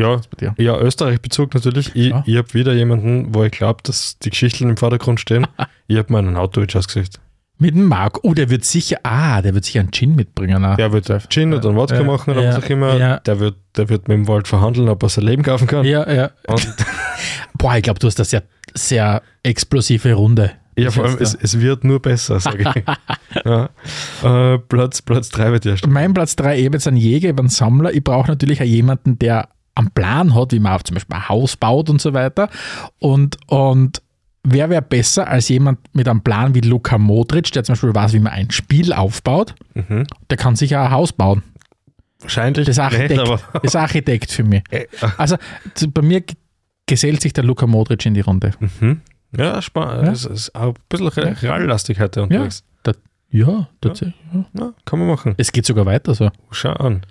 [0.01, 0.21] Ja,
[0.59, 1.95] ja Österreich-Bezug natürlich.
[1.95, 2.23] Ich, Ja.
[2.27, 5.47] ich habe wieder jemanden, wo ich glaube, dass die Geschichten im Vordergrund stehen.
[5.87, 7.21] ich habe meinen Autowitsch ausgesucht.
[7.57, 8.21] Mit dem Marco.
[8.25, 10.65] Oh, der wird sicher, ah, der wird sicher einen Gin mitbringen.
[10.65, 10.77] auch.
[10.77, 12.97] Der wird Gin oder einen Wodka Ja, machen oder ja, was auch immer.
[12.97, 13.19] ja.
[13.21, 15.85] Der, wird, der wird mit dem Wald verhandeln, ob er sein Leben kaufen kann.
[15.85, 16.31] Ja, ja.
[17.59, 18.43] Boah, ich glaube, du hast eine sehr,
[18.75, 20.51] sehr explosive Runde.
[20.77, 23.45] ja, vor allem, es, es wird nur besser, sage ich.
[23.45, 23.69] ja.
[24.25, 27.49] äh, Platz, Platz 3 wird ja Mein Platz 3 eben jetzt ein Jäger, eben ein
[27.49, 27.93] Sammler.
[27.93, 31.57] Ich brauche natürlich auch jemanden, der einen Plan hat, wie man zum Beispiel ein Haus
[31.57, 32.49] baut und so weiter.
[32.99, 34.03] Und, und
[34.45, 38.13] wer wäre besser als jemand mit einem Plan wie Luka Modric, der zum Beispiel weiß,
[38.13, 39.55] wie man ein Spiel aufbaut?
[39.75, 40.07] Mhm.
[40.31, 41.43] Der kann sich auch ein Haus bauen.
[42.21, 44.63] Wahrscheinlich Das ist nicht, Architekt, aber das ist Architekt für mich.
[44.71, 44.87] Äh,
[45.19, 45.37] Also
[45.75, 46.23] zu- bei mir
[46.87, 48.53] gesellt sich der Luka Modric in die Runde.
[48.81, 49.01] mhm.
[49.37, 50.07] ja, spannend.
[50.07, 50.13] Ja.
[50.13, 52.63] Es ist auch ein bisschen re- reallastig heute unterwegs.
[53.31, 54.15] Ja, tatsächlich.
[54.33, 54.45] Ja.
[54.57, 55.35] Ja, kann man machen.
[55.39, 56.31] Es geht sogar weiter so.
[56.53, 57.03] Schau an.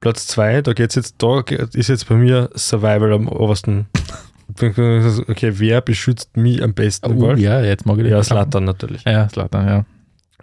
[0.00, 1.40] Platz 2, da geht's jetzt, da
[1.72, 3.86] ist jetzt bei mir Survival am obersten.
[4.58, 7.40] Okay, wer beschützt mich am besten Oh, Wald?
[7.40, 9.02] ja, jetzt mag ich Ja, Slatan natürlich.
[9.04, 9.84] Ja, Slatan, ja.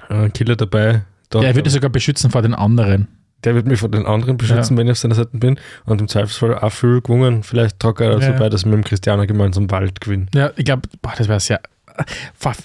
[0.09, 1.03] Ein Killer dabei.
[1.29, 3.07] Da, Der würde sogar beschützen vor den anderen.
[3.45, 5.57] der wird mich vor den anderen beschützen, wenn ich auf seiner Seite bin.
[5.85, 7.43] Und im Zweifelsfall auch viel gewonnen.
[7.43, 8.37] Vielleicht tragt er dazu Ja.
[8.37, 10.29] bei, dass wir mit dem Cristiano gemeinsam Wald gewinnen.
[10.35, 10.81] Ja, ich glaube,
[11.17, 11.61] das wäre sehr.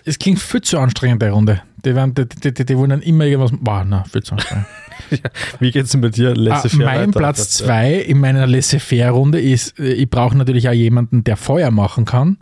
[0.05, 1.63] Es klingt viel zu anstrengend, die Runde.
[1.85, 3.53] Die, werden, die, die, die, die wollen dann immer irgendwas.
[3.61, 4.67] Boah, na, viel zu anstrengend.
[5.61, 6.31] Wie geht's denn bei dir?
[6.31, 7.19] ah, Laissez-faire mein weiter?
[7.19, 12.05] Platz zwei in meiner Laissez-faire-Runde ist, äh, ich brauche natürlich auch jemanden, der Feuer machen
[12.05, 12.39] kann.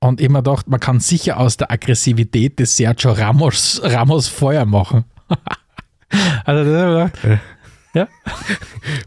[0.00, 5.04] Und mir gedacht, man kann sicher aus der Aggressivität des Sergio Ramos, Ramos Feuer machen.
[6.44, 7.40] also, das hab ich gedacht,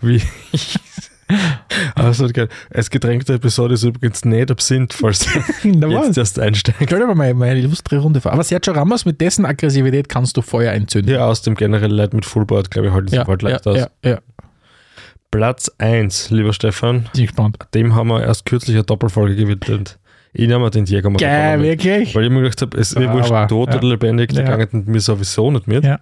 [0.02, 0.22] Wie?
[1.96, 2.48] also, geil.
[2.74, 5.26] Als getränkte Episode ist übrigens nicht Absinth, falls
[5.64, 6.78] na jetzt erst einsteigt.
[6.84, 8.32] Stell dir mal meine, meine illustre Runde vor.
[8.34, 11.12] Aber Sergio Ramos, mit dessen Aggressivität kannst du Feuer entzünden.
[11.14, 13.68] Ja, aus dem generell Leid mit Fullboard, glaube ich, halt ja, ja, Wald ja, leicht
[13.68, 13.78] aus.
[13.78, 14.20] ja, ja.
[15.32, 17.58] Platz 1, lieber Stefan, Bin gespannt.
[17.74, 19.98] dem haben wir erst kürzlich eine Doppelfolge gewidmet.
[20.32, 21.68] Ich nehme den Jäger mal Geil, mit.
[21.84, 22.14] wirklich?
[22.16, 23.78] Weil ich mir gedacht habe, es ist Ja, wurscht, tot ja.
[23.78, 24.44] oder lebendig, die Ja.
[24.56, 25.84] gangen mir sowieso nicht mit.
[25.84, 26.00] Ja.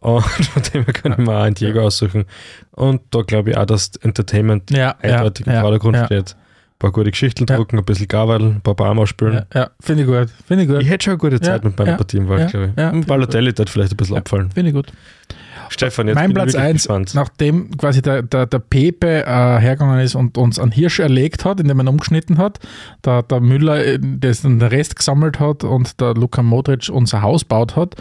[0.00, 2.24] Und von dem her kann ich mir auch einen Jäger aussuchen.
[2.72, 6.36] Und da glaube ich auch, dass Entertainment Ja, eindeutig ja, im Vordergrund ja, steht.
[6.74, 7.56] Ein paar gute Geschichten Ja.
[7.56, 9.44] drucken, ein bisschen Gavel, ein paar Barmer spielen.
[9.54, 9.70] Ja, ja.
[9.80, 10.28] finde ich gut.
[10.46, 10.82] Finde ich gut.
[10.82, 12.80] Ich hätte schon eine gute Zeit mit meiner ja, Partie im Wald, ja, glaube ich.
[12.80, 14.50] ja, Und Balotelli wird vielleicht ein bisschen abfallen.
[14.50, 14.92] Finde ich gut.
[15.70, 17.14] Stefan, jetzt mein Platz wirklich 1, gespannt.
[17.14, 21.58] nachdem quasi der, der, der Pepe äh, hergegangen ist und uns einen Hirsch erlegt hat,
[21.58, 22.58] indem er ihn umgeschnitten hat,
[23.04, 27.76] der, der Müller äh, den Rest gesammelt hat und der Luka Modric unser Haus baut
[27.76, 27.94] hat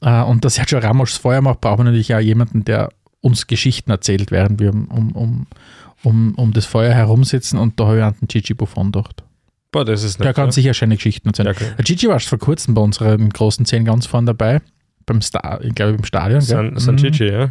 [0.00, 2.88] äh, und der Sergio Ramos Feuer macht, brauchen wir natürlich auch jemanden, der
[3.20, 5.46] uns Geschichten erzählt, während wir um, um,
[6.04, 9.22] um, um, das Feuer herumsitzen und da habe ich an den Gigi Buffon gedacht.
[9.72, 10.52] Boah, das ist nicht Der kann ja.
[10.52, 11.46] sicher schöne Geschichten erzählen.
[11.48, 11.72] Ja, okay.
[11.76, 14.60] Der Gigi war vor kurzem bei unseren großen Zehn ganz vorne dabei.
[15.06, 16.40] Beim Star, ich glaube im Stadion.
[16.40, 16.98] San, San Mhm.
[16.98, 17.50] Gigi, ja.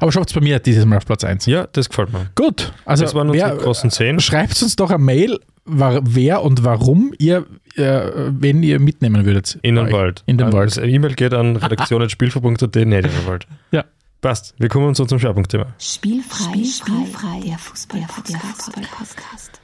[0.00, 1.46] Aber schafft es bei mir dieses Mal auf Platz 1.
[1.46, 2.26] Ja, das gefällt mir.
[2.36, 4.20] Gut, also das waren unsere wer, großen zehn.
[4.20, 7.44] schreibt uns doch eine Mail, wer und warum ihr,
[7.74, 9.58] äh, wenn ihr mitnehmen würdet.
[9.62, 9.90] In den.
[9.90, 10.22] Wald.
[10.26, 10.76] In den An- Wald.
[10.76, 13.46] Das E-Mail geht an redaktion.spielver.at, nicht in den Wald.
[13.72, 13.84] Ja.
[14.20, 14.54] Passt.
[14.58, 15.74] Wir kommen zu unserem Schwerpunktthema.
[15.78, 19.60] Spielfrei, spielfrei, der Fußball-Podcast.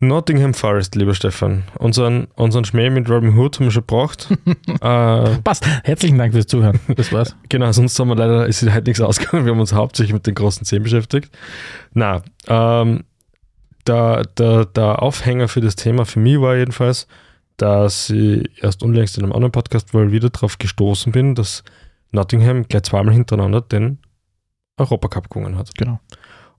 [0.00, 1.64] Nottingham Forest, lieber Stefan.
[1.78, 4.28] Unseren, unseren Schmäh mit Robin Hood haben wir schon gebracht.
[4.80, 5.66] äh, Passt.
[5.82, 6.78] Herzlichen Dank fürs Zuhören.
[6.94, 7.34] Das war's.
[7.48, 9.44] genau, sonst haben wir leider, ist heute nichts ausgegangen.
[9.44, 11.36] Wir haben uns hauptsächlich mit den großen Zehn beschäftigt.
[11.92, 13.04] Na, ähm,
[13.86, 17.06] der, der, der Aufhänger für das Thema für mich war jedenfalls,
[17.56, 21.64] dass ich erst unlängst in einem anderen Podcast wohl wieder darauf gestoßen bin, dass
[22.14, 23.98] Nottingham gleich zweimal hintereinander den
[24.76, 25.74] Europacup gewonnen hat.
[25.76, 26.00] Genau.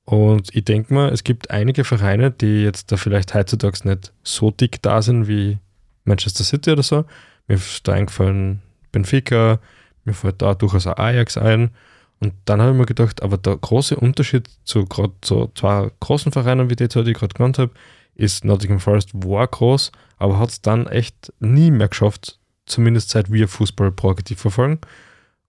[0.06, 4.52] Und ich denke mal, es gibt einige Vereine, die jetzt da vielleicht heutzutage nicht so
[4.52, 5.58] dick da sind wie
[6.04, 7.06] Manchester City oder so.
[7.48, 9.60] Mir ist da eingefallen Benfica,
[10.04, 11.72] mir fällt da durchaus auch Ajax ein.
[12.20, 16.32] Und dann habe ich mir gedacht, aber der große Unterschied zu gerade so zwei großen
[16.32, 17.72] Vereinen, wie die zwei, die ich gerade genannt habe,
[18.14, 23.32] ist Nottingham Forest war groß, aber hat es dann echt nie mehr geschafft, zumindest seit
[23.32, 24.80] wir Fußball proaktiv verfolgen.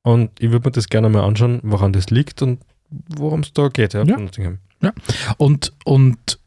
[0.07, 2.61] Und ich würde mir das gerne mal anschauen, woran das liegt und
[3.09, 4.17] worum es da geht, ja, Ja.
[4.17, 4.59] Nottingham.
[5.37, 6.39] Und, und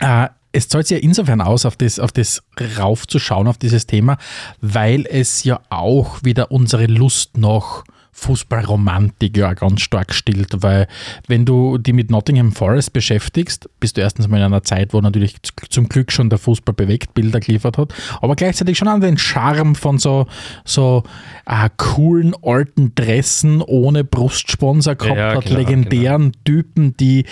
[0.00, 2.42] äh, es zahlt sich ja insofern aus, auf das, auf das
[2.78, 4.16] raufzuschauen, auf dieses Thema,
[4.62, 7.84] weil es ja auch wieder unsere Lust nach
[8.16, 10.88] Fußballromantik ja ganz stark stillt, weil
[11.28, 15.00] wenn du die mit Nottingham Forest beschäftigst, bist du erstens mal in einer Zeit, wo
[15.00, 15.36] natürlich
[15.68, 19.74] zum Glück schon der Fußball bewegt Bilder geliefert hat, aber gleichzeitig schon an den Charme
[19.74, 20.26] von so,
[20.64, 21.02] so
[21.44, 27.26] äh, coolen alten Dressen ohne Brustsponsor gehabt Ja, hat, klar, legendären Typen, die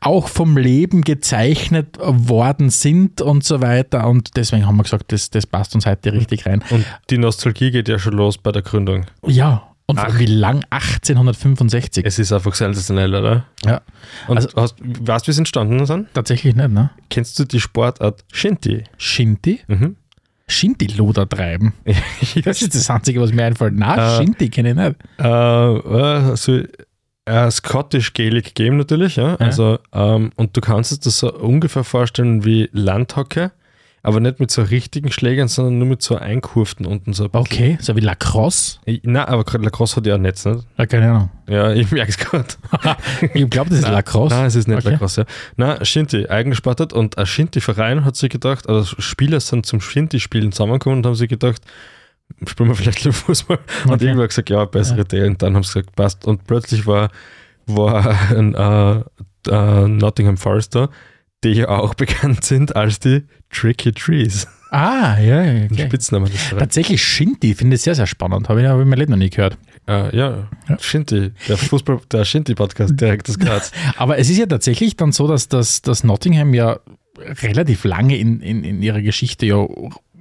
[0.00, 4.08] auch vom Leben gezeichnet worden sind und so weiter.
[4.08, 6.62] Und deswegen haben wir gesagt, das, das passt uns heute richtig rein.
[6.70, 9.06] Und die Nostalgie geht ja schon los bei der Gründung.
[9.26, 10.18] Ja, und Ach.
[10.18, 10.64] wie lang?
[10.70, 12.04] 1865.
[12.06, 13.44] Es ist einfach sensationell, oder?
[13.64, 13.80] Ja,
[14.28, 16.08] Und Also- hast, weißt du, wie es entstanden sind?
[16.14, 16.90] tatsächlich nicht, ne?
[17.10, 18.84] Kennst du die Sportart Shinty?
[18.96, 19.60] Shinty?
[19.66, 19.96] Mhm.
[20.48, 21.72] Shinty-Luder treiben.
[22.44, 23.74] Das ist das Einzige, was mir einfällt.
[23.74, 24.96] Nein, Äh, Shinty kenne ich nicht.
[25.18, 25.74] Äh,
[26.32, 26.60] äh, so,
[27.26, 29.36] äh, Scottish Gaelic Game natürlich, ja.
[29.36, 33.48] Also, ähm, und du kannst es dir so ungefähr vorstellen wie Landhockey,
[34.04, 37.24] aber nicht mit so richtigen Schlägern, sondern nur mit so Einkurften unten so.
[37.24, 37.30] ein.
[37.32, 38.78] Okay, so wie Lacrosse.
[39.02, 40.64] Nein, aber Lacrosse hat ja ein Netz, nicht?
[40.78, 41.30] Ja, keine Ahnung.
[41.48, 42.46] Ja, ich merke es gerade.
[43.34, 44.34] Ich glaube, das ist Lacrosse.
[44.34, 44.90] Nein, es ist nicht Okay.
[44.90, 45.22] Lacrosse.
[45.22, 45.26] Ja.
[45.56, 50.98] Nein, Shinty, eingespartet und ein Shinty-Verein hat sich gedacht, also Spieler sind zum Shinty-Spielen zusammengekommen
[50.98, 51.62] und haben sich gedacht,
[52.46, 53.58] spielen wir vielleicht Fußball.
[53.86, 54.04] Und Okay.
[54.04, 55.26] irgendwer hat gesagt, ja, bessere Idee.
[55.26, 56.26] Und dann haben sie gesagt, passt.
[56.26, 57.10] Und plötzlich war,
[57.66, 60.90] war ein äh, äh, Nottingham Forester,
[61.42, 64.46] die ja auch bekannt sind als die Tricky Trees.
[64.70, 65.64] Ah, ja, ja.
[65.66, 65.86] Okay.
[65.86, 66.60] Spitzname des Vereins.
[66.62, 68.48] Tatsächlich Shinty, finde ich sehr, sehr spannend.
[68.48, 69.56] Habe ich, hab ich mein Leben noch nie gehört.
[69.86, 70.78] Äh, ja, Ja.
[70.80, 73.70] Shinty, der Fußball, der Shinty-Podcast direkt aus Graz.
[73.96, 76.80] Aber es ist ja tatsächlich dann so, dass das dass Nottingham ja
[77.42, 79.64] relativ lange in, in, in ihrer Geschichte ja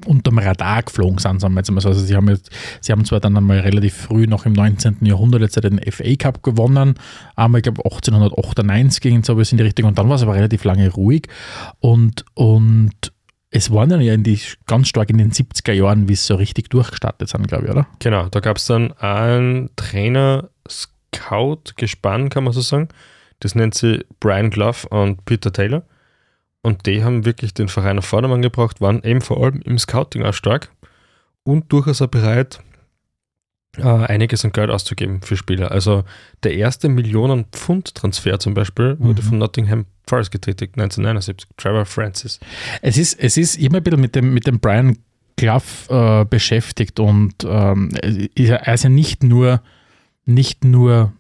[0.06, 1.90] unterm Radar geflogen sind, sagen wir jetzt mal so.
[1.90, 4.98] Also sie haben, jetzt, sie haben zwar dann einmal relativ früh, noch im 19.
[5.02, 6.96] Jahrhundert, jetzt den FA Cup gewonnen,
[7.36, 10.64] einmal, ich glaube 1898 ging so in die Richtung und dann war es aber relativ
[10.64, 11.28] lange ruhig
[11.80, 13.14] und, und
[13.56, 16.70] es waren ja in die, ganz stark in den 70er Jahren, wie es so richtig
[16.70, 17.86] durchgestartet sind, glaube ich, oder?
[18.00, 22.90] Genau, da gab es dann ein Trainer-Scout-Gespann, kann man so sagen.
[23.40, 25.84] Das nennt sie Brian Clough und Peter Taylor.
[26.64, 30.24] Und die haben wirklich den Verein auf Vordermann gebracht, waren eben vor allem im Scouting
[30.24, 30.72] auch stark
[31.44, 32.60] und durchaus auch bereit,
[33.78, 35.72] äh, einiges an Geld auszugeben für Spieler.
[35.72, 36.04] Also
[36.44, 39.26] der erste Millionen-Pfund-Transfer zum Beispiel wurde Mhm.
[39.28, 41.48] von Nottingham Forest getätigt, 1979.
[41.58, 42.40] Trevor Francis.
[42.82, 44.98] Es ist, es ist immer ein bisschen mit dem, mit dem Brian
[45.38, 47.90] Clough äh, beschäftigt und ähm,
[48.36, 49.62] er ist ja nicht nur,
[50.26, 51.14] nicht nur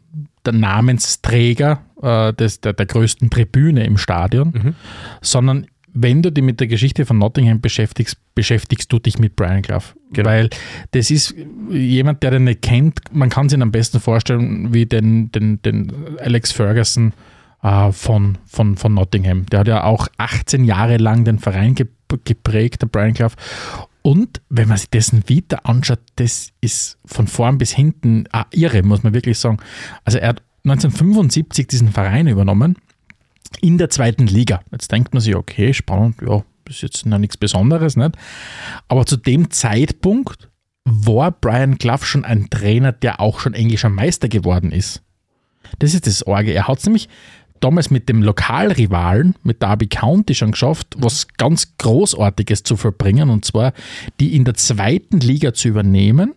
[0.45, 4.75] der Namensträger äh, des, der, der größten Tribüne im Stadion, Mhm.
[5.21, 9.61] sondern wenn du dich mit der Geschichte von Nottingham beschäftigst, beschäftigst du dich mit Brian
[9.61, 9.95] Clough.
[10.11, 10.29] Genau.
[10.29, 10.49] Weil
[10.91, 11.35] das ist
[11.69, 15.61] jemand, der den nicht kennt, man kann sich ihn am besten vorstellen wie den, den,
[15.61, 17.13] den Alex Ferguson
[17.61, 19.45] äh, von, von, von Nottingham.
[19.47, 21.89] Der hat ja auch 18 Jahre lang den Verein gep
[22.25, 23.35] geprägt, der Brian Clough.
[24.03, 28.83] Und wenn man sich dessen Vita anschaut, das ist von vorn bis hinten ah, irre,
[28.83, 29.57] muss man wirklich sagen.
[30.03, 32.77] Also er hat 1975 diesen Verein übernommen
[33.61, 34.61] in der zweiten Liga.
[34.71, 38.15] Jetzt denkt man sich, okay, spannend, ja, ist jetzt noch nichts Besonderes, nicht?
[38.87, 40.49] Aber zu dem Zeitpunkt
[40.85, 45.01] war Brian Clough schon ein Trainer, der auch schon englischer Meister geworden ist.
[45.79, 46.53] Das ist das Orge.
[46.53, 47.09] Er hat es nämlich
[47.59, 53.45] damals mit dem Lokalrivalen, mit Derby County schon geschafft, was ganz Großartiges zu verbringen, und
[53.45, 53.73] zwar
[54.19, 56.35] die in der zweiten Liga zu übernehmen,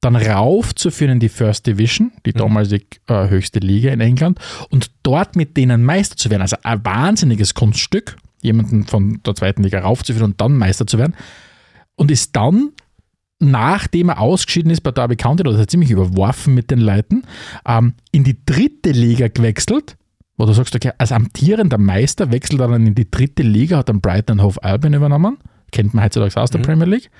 [0.00, 4.38] dann raufzuführen in die First Division, die damalig äh, höchste Liga in England,
[4.70, 6.42] und dort mit denen Meister zu werden.
[6.42, 11.14] Also ein wahnsinniges Kunststück, jemanden von der zweiten Liga raufzuführen und dann Meister zu werden.
[11.96, 12.70] Und ist dann,
[13.40, 17.24] nachdem er ausgeschieden ist bei Derby County, oder ist er ziemlich überworfen mit den Leuten,
[17.66, 19.96] ähm, in die dritte Liga gewechselt,
[20.36, 23.88] wo du sagst, okay, als amtierender Meister wechselt er dann in die dritte Liga, hat
[23.88, 25.38] dann Brighton Hove Albion übernommen,
[25.72, 27.10] kennt man heutzutage aus der Premier League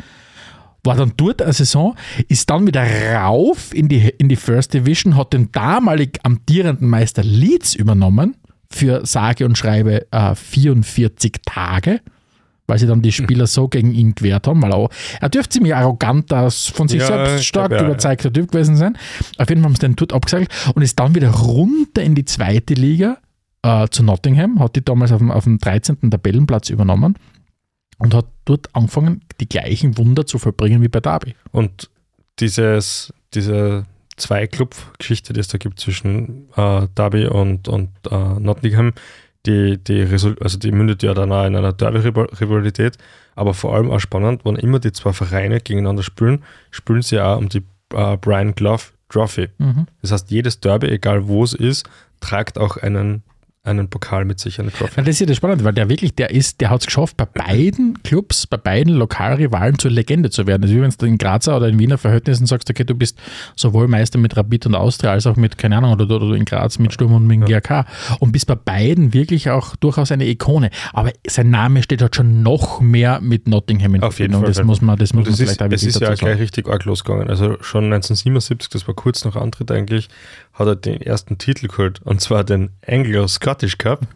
[0.84, 1.96] war dann dort eine Saison,
[2.28, 7.22] ist dann wieder rauf in die, in die First Division, hat den damalig amtierenden Meister
[7.22, 8.36] Leeds übernommen
[8.70, 12.00] für sage und schreibe äh, 44 Tage,
[12.66, 14.88] weil sie dann die Spieler so gegen ihn gewehrt haben, weil er,
[15.20, 18.96] er dürfte ziemlich arrogant, von sich Ja, selbst stark glaub, ja, überzeugter Typ gewesen sein.
[19.38, 22.26] Auf jeden Fall haben sie den dort abgesagt und ist dann wieder runter in die
[22.26, 23.18] zweite Liga
[23.62, 26.10] äh, zu Nottingham, hat die damals auf dem, auf dem 13.
[26.10, 27.16] Tabellenplatz übernommen
[27.98, 31.34] und hat dort angefangen, die gleichen Wunder zu vollbringen wie bei Derby.
[31.50, 31.90] Und
[32.40, 33.84] dieses, diese
[34.16, 38.92] Zwei-Club-Geschichte, die es da gibt zwischen äh, Derby und, und äh, Nottingham,
[39.46, 42.98] die, die, also die mündet ja dann auch in einer Derby-Rivalität,
[43.34, 47.38] aber vor allem auch spannend, wenn immer die zwei Vereine gegeneinander spielen, spielen sie auch
[47.38, 47.62] um die
[47.94, 49.48] äh, Brian Clough Trophy.
[50.02, 51.88] Das heißt, jedes Derby, egal wo es ist,
[52.20, 53.22] tragt auch einen,
[53.68, 54.94] einen Pokal mit sich, eine Trophy.
[54.96, 57.16] Ja, das ist ja das Spannende, weil der wirklich, der ist, der hat es geschafft,
[57.16, 60.62] bei beiden Clubs, bei beiden Lokalrivalen zur Legende zu werden.
[60.62, 63.18] Also wie wenn du in Grazer oder in Wiener Verhältnissen sagst, okay, du bist
[63.56, 66.78] sowohl Meister mit Rapid und Austria, als auch mit, keine Ahnung, oder, oder in Graz
[66.78, 67.86] mit Sturm und mit dem GAK.
[68.20, 70.70] Und bist bei beiden wirklich auch durchaus eine Ikone.
[70.92, 74.42] Aber sein Name steht halt schon noch mehr mit Nottingham in Auf jeden Verbindung.
[74.42, 74.54] Fall.
[74.54, 76.68] Das muss man, das muss Und man ist, vielleicht auch es ist ja gleich richtig
[76.68, 77.28] arg losgegangen.
[77.28, 80.08] Also schon 1977, das war kurz nach Antritt eigentlich,
[80.58, 82.00] hat er den ersten Titel geholt.
[82.04, 84.06] Und zwar den Anglo-Scottish Cup,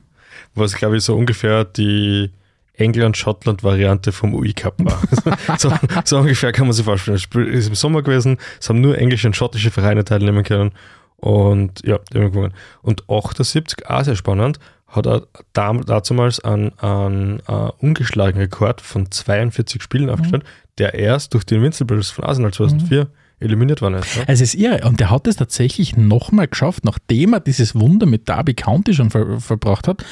[0.55, 2.31] was glaube ich so ungefähr die
[2.74, 5.59] England-Schottland-Variante vom UI-Cup war.
[5.59, 5.72] so,
[6.05, 7.16] so ungefähr kann man sich vorstellen.
[7.16, 10.72] Das Spiel ist im Sommer gewesen, es haben nur englische und schottische Vereine teilnehmen können.
[11.16, 12.55] Und ja, die haben gewonnen.
[12.83, 19.11] Und 78, auch sehr spannend, hat er dam- dazumals einen, einen äh, ungeschlagenen Rekord von
[19.11, 20.44] 42 Spielen aufgestellt,
[20.78, 23.07] der erst durch die Invincibles von Arsenal 2004
[23.42, 24.16] eliminiert worden ist.
[24.16, 24.24] Ja?
[24.26, 24.87] Es ist irre.
[24.87, 29.11] Und der hat es tatsächlich nochmal geschafft, nachdem er dieses Wunder mit Derby County schon
[29.11, 30.05] ver verbracht hat,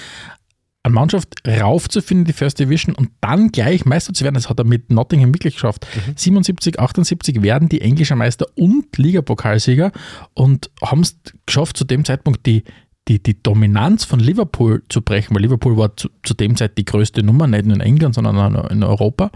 [0.83, 4.35] eine Mannschaft raufzufinden in die First Division und dann gleich Meister zu werden.
[4.35, 5.87] Das hat er mit Nottingham wirklich geschafft.
[6.17, 9.93] 77, 78 werden die englischer Meister und Ligapokalsieger
[10.35, 12.65] und haben es geschafft, zu dem Zeitpunkt die,
[13.09, 16.85] die, die Dominanz von Liverpool zu brechen, weil Liverpool war zu, zu dem Zeit die
[16.85, 19.31] größte Nummer, nicht nur in England, sondern auch in Europa.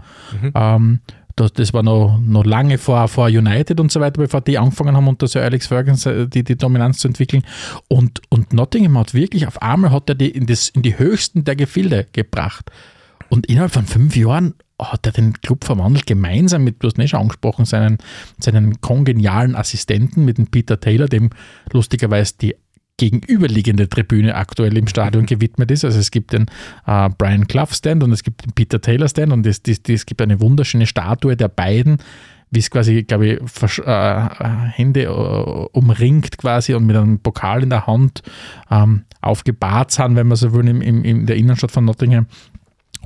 [0.55, 0.99] Ähm,
[1.35, 4.95] das, das war noch, noch lange vor, vor United und so weiter, bevor die angefangen
[4.95, 7.43] haben, unter Sir Alex Ferguson die, die Dominanz zu entwickeln.
[7.87, 11.43] Und, und Nottingham hat wirklich, auf einmal hat er die in, das, in die höchsten
[11.43, 12.71] der Gefilde gebracht.
[13.29, 17.11] Und innerhalb von fünf Jahren hat er den Club verwandelt, gemeinsam mit, du hast nicht
[17.11, 17.97] schon angesprochen, seinen,
[18.39, 21.31] seinen kongenialen Assistenten, mit dem Peter Taylor, dem
[21.71, 22.55] lustigerweise die
[22.97, 25.83] gegenüberliegende Tribüne aktuell im Stadion gewidmet ist.
[25.83, 26.45] Also es gibt den
[26.85, 30.05] äh, Brian Clough Stand und es gibt den Peter Taylor Stand und es, es, es
[30.05, 31.97] gibt eine wunderschöne Statue der beiden,
[32.51, 37.63] wie es quasi, glaube ich, versch- äh, Hände äh, umringt quasi und mit einem Pokal
[37.63, 38.21] in der Hand
[38.71, 42.27] ähm, aufgebahrt sind, wenn man so will, im, im, in der Innenstadt von Nottingham.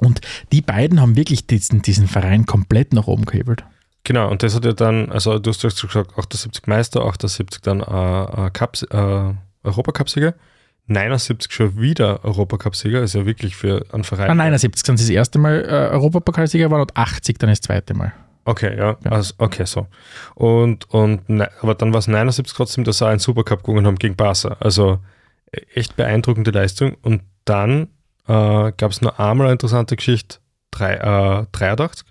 [0.02, 0.21] Und
[0.52, 3.63] die beiden haben wirklich diesen, diesen Verein komplett nach oben gehebelt.
[4.04, 8.45] Genau, und das hat ja dann, also du hast gesagt, 78 Meister, 78 dann äh,
[8.47, 10.34] äh, Cups, äh, Europacup-Sieger,
[10.88, 14.32] 79 schon wieder Europacup-Sieger, ist ja wirklich für einen Verein.
[14.32, 17.93] Ah, 79 sind sie das erste Mal äh, Europapokalsieger waren und 80 dann das zweite
[17.93, 18.13] Mal.
[18.45, 19.12] Okay, ja, Ja.
[19.12, 19.88] Also, okay, so.
[20.34, 24.00] Und, und ne, aber dann war es 79 trotzdem, dass sie einen Supercup gewonnen haben
[24.00, 24.58] gegen Barca.
[24.60, 25.00] Also
[25.52, 26.95] äh, echt beeindruckende Leistung.
[27.04, 27.89] Und dann
[28.28, 30.38] äh, gab es noch einmal eine interessante Geschichte,
[30.72, 32.08] drei, äh, 83,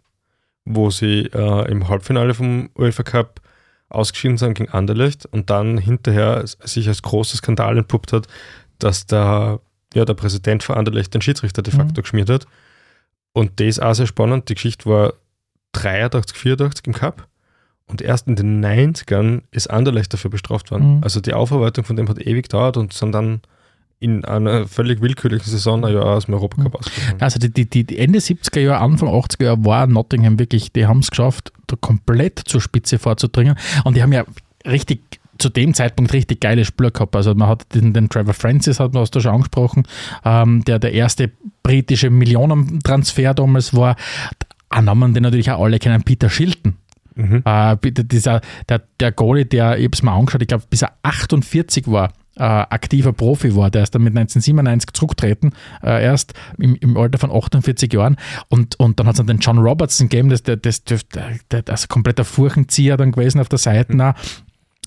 [0.64, 3.40] wo sie äh, im Halbfinale vom UEFA Cup
[3.88, 8.26] ausgeschieden sind gegen Anderlecht und dann hinterher sich als großer Skandal entpuppt hat,
[8.78, 9.60] dass der,
[9.94, 12.46] ja, der Präsident von Anderlecht den Schiedsrichter de facto geschmiert hat.
[13.32, 14.48] Und das ist auch sehr spannend.
[14.48, 15.14] Die Geschichte war
[15.72, 17.28] 83, 84 im Cup.
[17.86, 20.96] Und erst in den 90ern ist Anderlecht dafür bestraft worden.
[20.96, 21.04] Mhm.
[21.04, 23.40] Also die Aufarbeitung von dem hat ewig gedauert und sind dann
[24.00, 27.20] in einer völlig willkürlichen Saison ein Jahr aus dem Europacup ausgegangen.
[27.20, 31.00] Also die, die, die Ende 70er Jahre, Anfang 80er Jahre war Nottingham wirklich, die haben
[31.00, 33.56] es geschafft, da komplett zur Spitze vorzudringen.
[33.84, 34.24] Und die haben ja
[34.64, 35.00] richtig
[35.38, 37.14] zu dem Zeitpunkt richtig geile Spieler gehabt.
[37.16, 39.84] Also man hat den, den Trevor Francis, hat man hast du schon angesprochen,
[40.24, 41.30] ähm, der der erste
[41.62, 43.96] britische Millionentransfer damals war.
[44.68, 46.76] Einen Namen, den natürlich auch alle kennen, Peter Shilton.
[47.14, 47.42] Mhm.
[47.44, 50.92] Äh, dieser, der, der Goalie, der, ich habe es mal angeschaut, ich glaube, bis er
[51.02, 56.76] 48 war, äh, aktiver Profi war, der ist dann mit 1997 zurückgetreten, äh, erst im,
[56.76, 58.16] im Alter von 48 Jahren.
[58.48, 61.06] Und, und dann hat es den John Robertson gegeben, das, das, das,
[61.48, 63.94] das, kompletter Furchenzieher dann gewesen auf der Seite.
[64.02, 64.14] auch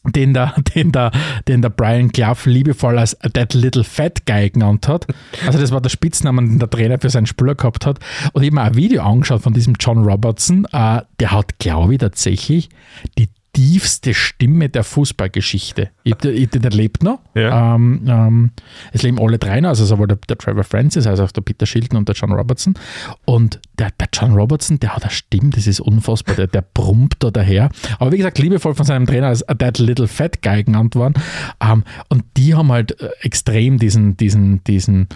[0.03, 1.11] den der, den der,
[1.47, 5.05] den der Brian Clough liebevoll als That Little Fat Guy genannt hat.
[5.45, 7.99] Also das war der Spitzname, den der Trainer für seinen Spieler gehabt hat.
[8.33, 10.65] Und ich habe mir ein Video angeschaut von diesem John Robertson.
[10.71, 12.69] Äh, der hat, glaube ich, tatsächlich
[13.17, 15.89] die tiefste Stimme der Fußballgeschichte.
[16.03, 17.19] Ich, ich, der lebt noch.
[17.35, 17.75] Ja.
[17.75, 18.51] Ähm, ähm,
[18.93, 21.65] es leben alle drei noch, also sowohl der, der Trevor Francis als auch der Peter
[21.65, 22.75] Shilton und der John Robertson.
[23.25, 27.15] Und der, der John Robertson, der hat eine Stimme, das ist unfassbar, der, der brummt
[27.19, 27.69] da daher.
[27.99, 31.15] Aber wie gesagt, liebevoll von seinem Trainer als That Little Fat Guy genannt worden.
[31.61, 35.09] Ähm, und die haben halt äh, extrem diesen, diesen, diesen,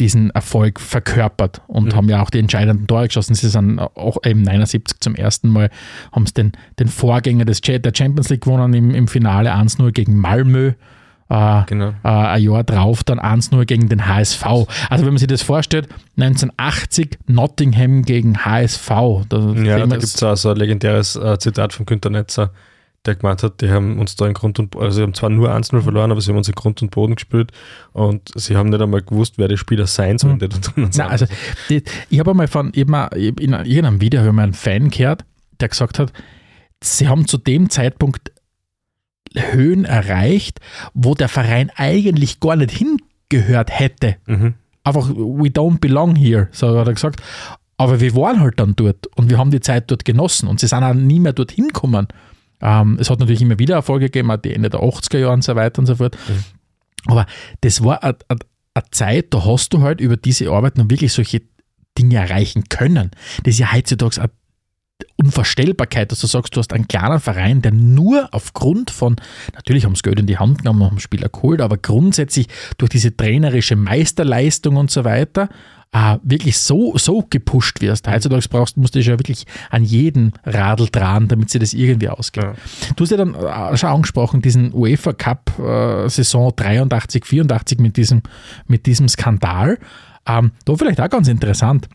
[0.00, 3.34] diesen Erfolg verkörpert und haben ja auch die entscheidenden Tore geschossen.
[3.34, 5.68] Sie sind auch eben 79 zum ersten Mal,
[6.10, 10.16] haben sie den, den Vorgänger des, der Champions League gewonnen im, im Finale 1-0 gegen
[10.16, 10.72] Malmö.
[11.28, 11.88] Äh, Genau.
[12.02, 14.44] äh, ein Jahr drauf dann 1-0 gegen den HSV.
[14.88, 18.88] Also wenn man sich das vorstellt, 1980 Nottingham gegen HSV.
[19.28, 22.50] Da Ja, da gibt das- es auch so ein legendäres äh, Zitat von Günter Netzer,
[23.06, 25.54] der gemeint hat, die haben uns da in Grund und also sie haben zwar nur
[25.54, 27.52] 1-0 verloren, aber sie haben uns in Grund und Boden gespielt
[27.92, 30.72] und sie haben nicht einmal gewusst, wer die Spieler sein sollen, sind.
[30.76, 31.26] Nein, also
[31.68, 34.90] die, ich habe einmal von, ich hab in irgendeinem Video habe ich mal einen Fan
[34.90, 35.24] gehört,
[35.60, 36.12] der gesagt hat,
[36.82, 38.32] sie haben zu dem Zeitpunkt
[39.36, 40.60] Höhen erreicht,
[40.94, 44.16] wo der Verein eigentlich gar nicht hingehört hätte.
[44.26, 44.54] mhm.
[44.86, 47.22] Einfach, we don't belong here, so hat er gesagt.
[47.78, 50.66] Aber wir waren halt dann dort und wir haben die Zeit dort genossen und sie
[50.66, 52.06] sind auch nie mehr dorthin gekommen.
[52.60, 55.44] Ähm, es hat natürlich immer wieder Erfolge gegeben, auch die Ende der 80er Jahre und
[55.44, 56.16] so weiter und so fort.
[57.06, 57.26] Aber
[57.60, 58.16] das war eine
[58.74, 61.42] eine Zeit, da hast du halt über diese Arbeit noch wirklich solche
[61.96, 63.12] Dinge erreichen können.
[63.44, 64.28] Das ist ja heutzutage auch
[65.24, 69.16] Unvorstellbarkeit, dass du sagst, du hast einen kleinen Verein, der nur aufgrund von,
[69.54, 73.16] natürlich haben sie Geld in die Hand genommen, haben Spieler geholt, aber grundsätzlich durch diese
[73.16, 75.48] trainerische Meisterleistung und so weiter,
[75.92, 78.08] äh, wirklich so, so gepusht wirst.
[78.08, 82.08] Heutzutage brauchst, musst du dich ja wirklich an jeden Radl dran, damit sie das irgendwie
[82.08, 82.44] ausgeht.
[82.44, 82.54] Ja.
[82.96, 87.96] Du hast ja dann äh, schon angesprochen, diesen UEFA Cup äh, Saison 83, 84 mit
[87.96, 88.22] diesem,
[88.66, 89.78] mit diesem Skandal.
[90.26, 91.88] Ähm, da vielleicht auch ganz interessant.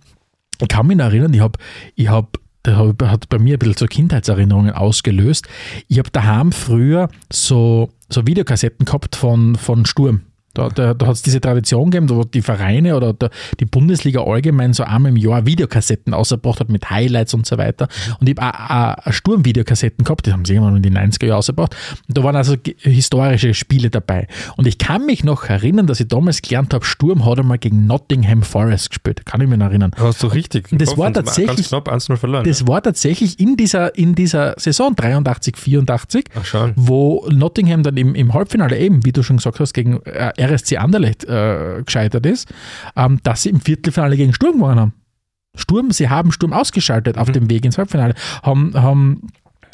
[0.62, 1.60] Ich kann mich noch erinnern, ich habe
[1.96, 5.48] ich hab hat bei mir ein bisschen so Kindheitserinnerungen ausgelöst.
[5.88, 10.22] Ich habe daheim früher so, so Videokassetten gehabt von, von Sturm.
[10.54, 14.24] Da, da, da hat es diese Tradition gegeben, wo die Vereine oder der, die Bundesliga
[14.24, 17.88] allgemein so einmal im Jahr Videokassetten ausgebracht hat mit Highlights und so weiter.
[18.20, 21.76] Und ich habe auch Sturm-Videokassetten gehabt, die haben sie irgendwann in die 90er Jahre ausgebracht.
[22.08, 24.28] Und da waren also historische Spiele dabei.
[24.58, 27.86] Und ich kann mich noch erinnern, dass ich damals gelernt habe, Sturm hat einmal gegen
[27.86, 29.26] Nottingham Forest gespielt.
[29.26, 29.92] Kann ich mich noch erinnern.
[29.98, 30.72] Hast du richtig.
[30.72, 32.44] Und das war tatsächlich, knapp verloren.
[32.44, 38.16] Das war tatsächlich in dieser, in dieser Saison 83, 84, Ach, wo Nottingham dann im,
[38.16, 42.50] im Halbfinale eben, wie du schon gesagt hast, gegen äh, RSC Anderlecht äh, gescheitert ist,
[42.96, 44.94] ähm, dass sie im Viertelfinale gegen Sturm gewonnen haben.
[45.56, 47.34] Sturm, sie haben Sturm ausgeschaltet auf mhm.
[47.34, 49.30] dem Weg ins Halbfinale, haben, haben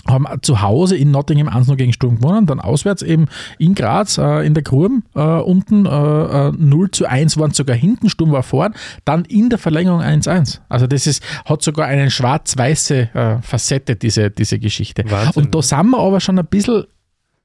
[0.07, 4.45] haben zu Hause in Nottingham 1 gegen Sturm gewonnen, dann auswärts eben in Graz äh,
[4.45, 8.43] in der Kurm äh, unten äh, 0 äh, zu 1 waren sogar hinten, Sturm war
[8.43, 10.59] vorn, dann in der Verlängerung 1-1.
[10.69, 15.03] Also das ist, hat sogar eine schwarz-weiße äh, Facette, diese, diese Geschichte.
[15.09, 15.45] Wahnsinn.
[15.45, 16.85] Und da sind wir aber schon ein bisschen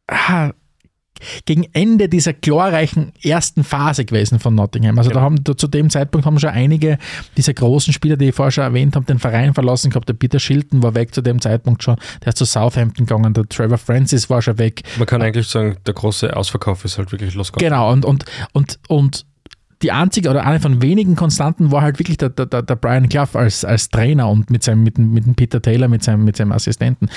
[0.08, 0.50] ah,
[1.44, 4.98] gegen Ende dieser glorreichen ersten Phase gewesen von Nottingham.
[4.98, 5.14] Also ja.
[5.14, 6.98] da haben da, zu dem Zeitpunkt haben schon einige
[7.36, 10.08] dieser großen Spieler, die ich vorher schon erwähnt habe, den Verein verlassen gehabt.
[10.08, 11.96] Der Peter Shilton war weg zu dem Zeitpunkt schon.
[12.22, 13.34] Der ist zu Southampton gegangen.
[13.34, 14.82] Der Trevor Francis war schon weg.
[14.98, 17.72] Man kann eigentlich sagen, der große Ausverkauf ist halt wirklich losgegangen.
[17.72, 19.26] Genau, und, und, und, und
[19.82, 23.34] die einzige oder eine von wenigen Konstanten war halt wirklich der, der, der Brian Clough
[23.34, 26.52] als, als Trainer und mit seinem, mit, mit dem Peter Taylor, mit seinem, mit seinem
[26.52, 27.08] Assistenten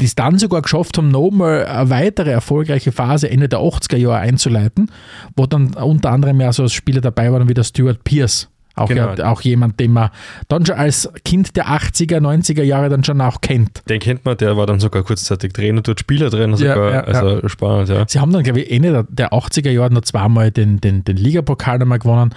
[0.00, 4.18] die es dann sogar geschafft haben, nochmal eine weitere erfolgreiche Phase Ende der 80er Jahre
[4.18, 4.90] einzuleiten,
[5.36, 8.48] wo dann unter anderem ja so als Spieler dabei waren wie der Stuart Pierce.
[8.78, 9.14] Auch, genau.
[9.14, 10.10] ja, auch jemand, den man
[10.48, 13.82] dann schon als Kind der 80er, 90er Jahre dann schon auch kennt.
[13.88, 17.00] Den kennt man, der war dann sogar kurzzeitig Trainer, dort Spieler drin, sogar, ja, ja,
[17.04, 18.04] also spannend, ja.
[18.06, 21.78] Sie haben dann, glaube ich, Ende der 80er Jahre noch zweimal den, den, den Ligapokal
[21.78, 22.34] nochmal gewonnen,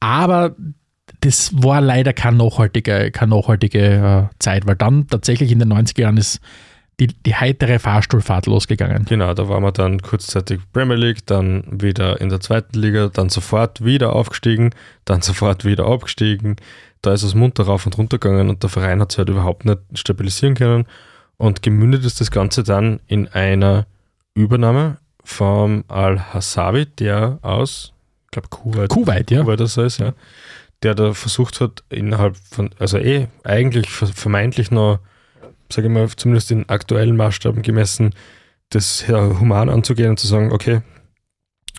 [0.00, 0.56] aber
[1.20, 3.78] das war leider keine nachhaltige, keine nachhaltige
[4.30, 6.40] äh, Zeit, weil dann tatsächlich in den 90er Jahren ist
[7.00, 9.04] die, die heitere Fahrstuhlfahrt losgegangen.
[9.04, 13.28] Genau, da waren wir dann kurzzeitig Premier League, dann wieder in der zweiten Liga, dann
[13.28, 14.70] sofort wieder aufgestiegen,
[15.04, 16.56] dann sofort wieder abgestiegen.
[17.00, 19.64] Da ist es munter rauf und runter gegangen und der Verein hat sich halt überhaupt
[19.64, 20.86] nicht stabilisieren können.
[21.36, 23.86] Und gemündet ist das Ganze dann in einer
[24.34, 27.92] Übernahme vom Al-Hassawi, der aus,
[28.26, 29.42] ich glaube, Kuwait, Kuwait, ja.
[29.42, 30.12] Kuwait das heißt, ja.
[30.82, 35.00] Der da versucht hat, innerhalb von, also eh, eigentlich vermeintlich noch
[35.72, 38.14] sage ich mal, zumindest in aktuellen Maßstaben gemessen,
[38.70, 40.82] das human anzugehen und zu sagen, okay,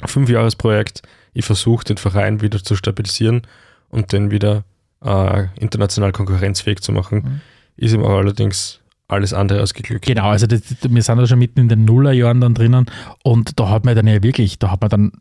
[0.05, 1.01] fünf Jahresprojekt,
[1.33, 3.41] ich versuche den Verein wieder zu stabilisieren
[3.89, 4.63] und den wieder
[5.03, 7.41] äh, international konkurrenzfähig zu machen, mhm.
[7.77, 10.05] ist ihm aber allerdings alles andere als geglückt.
[10.05, 12.85] Genau, also das, wir sind ja schon mitten in den Nullerjahren dann drinnen
[13.23, 15.11] und da hat man dann ja wirklich, da hat man dann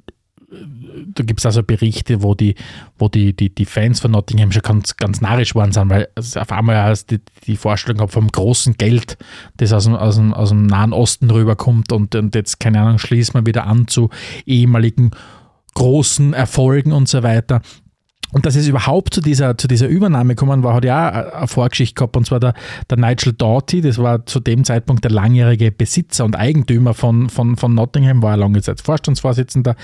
[1.15, 2.55] da gibt es also Berichte, wo die,
[2.99, 6.53] wo die, die, die Fans von Nottingham schon ganz, ganz narrisch waren sind, weil auf
[6.53, 9.17] einmal die, die Vorstellung gehabt vom großen Geld,
[9.57, 12.99] das aus dem, aus dem, aus dem Nahen Osten rüberkommt und, und jetzt, keine Ahnung,
[12.99, 14.11] schließt man wieder an zu
[14.47, 15.13] ehemaligen
[15.75, 17.63] großen Erfolgen und so weiter.
[18.33, 21.47] Und dass es überhaupt zu dieser, zu dieser Übernahme gekommen war, hat ja auch eine
[21.47, 22.55] Vorgeschichte gehabt, und zwar der,
[22.91, 27.57] der Nigel Doughty, das war zu dem Zeitpunkt der langjährige Besitzer und Eigentümer von, von,
[27.57, 29.77] von Nottingham, war er lange Zeit Vorstandsvorsitzender,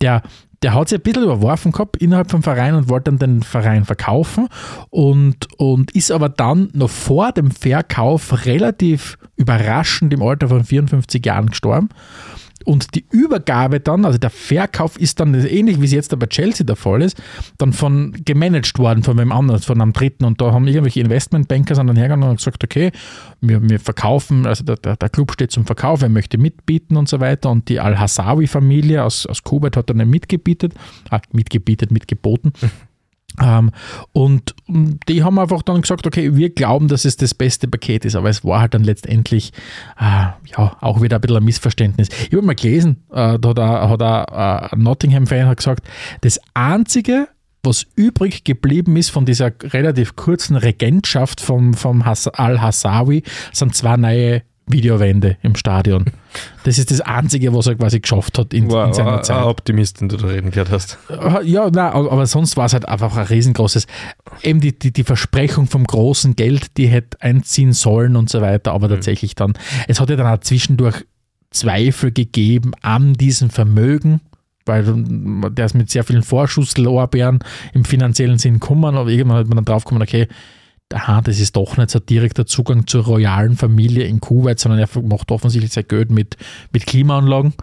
[0.00, 0.22] der
[0.64, 3.84] der hat sich ein bisschen überworfen gehabt innerhalb vom Verein und wollte dann den Verein
[3.84, 4.48] verkaufen
[4.88, 11.24] und, und ist aber dann noch vor dem Verkauf relativ überraschend im Alter von 54
[11.24, 11.90] Jahren gestorben.
[12.64, 16.64] Und die Übergabe dann, also der Verkauf ist dann ähnlich wie es jetzt bei Chelsea
[16.64, 17.20] der Fall ist,
[17.58, 20.24] dann von gemanagt worden von einem anderen, von einem dritten.
[20.24, 22.90] Und da haben irgendwelche Investmentbanker dann hergegangen und gesagt, okay,
[23.40, 27.08] wir, wir verkaufen, also der, der, der, Club steht zum Verkauf, er möchte mitbieten und
[27.08, 27.50] so weiter.
[27.50, 30.74] Und die Al-Hassawi-Familie aus, aus Kuwait hat dann mitgebietet,
[31.10, 32.52] ah, mitgebietet, mitgeboten.
[33.42, 33.70] Ähm,
[34.12, 38.14] und die haben einfach dann gesagt, okay, wir glauben, dass es das beste Paket ist,
[38.16, 39.52] aber es war halt dann letztendlich
[39.98, 42.08] äh, ja auch wieder ein bisschen ein Missverständnis.
[42.08, 45.86] Ich habe mal gelesen, äh, da hat, ein, hat ein, ein Nottingham-Fan gesagt,
[46.20, 47.28] das Einzige,
[47.62, 53.22] was übrig geblieben ist von dieser relativ kurzen Regentschaft vom, vom Al-Hassawi,
[53.52, 56.06] sind zwei neue Videowände im Stadion.
[56.64, 59.24] Das ist das Einzige, was er quasi geschafft hat in, in Wow, seiner ein, ein
[59.24, 59.44] Zeit.
[59.44, 60.98] Optimist, den du da reden gehört hast.
[61.10, 63.86] Äh, Ja, nein, aber sonst war es halt einfach ein riesengroßes,
[64.42, 68.72] eben die, die, die Versprechung vom großen Geld, die hätte einziehen sollen und so weiter,
[68.72, 69.52] aber tatsächlich dann,
[69.86, 71.04] es hat ja dann auch zwischendurch
[71.50, 74.20] Zweifel gegeben an diesem Vermögen,
[74.66, 74.82] weil
[75.50, 77.40] der ist mit sehr vielen Vorschusslorbeeren
[77.74, 80.26] im finanziellen Sinn gekommen, aber irgendwann hat man dann drauf gekommen, okay,
[80.94, 84.88] aha, das ist doch nicht so direkter Zugang zur royalen Familie in Kuwait, sondern er
[85.02, 86.36] macht offensichtlich sein Geld mit,
[86.72, 87.54] mit Klimaanlagen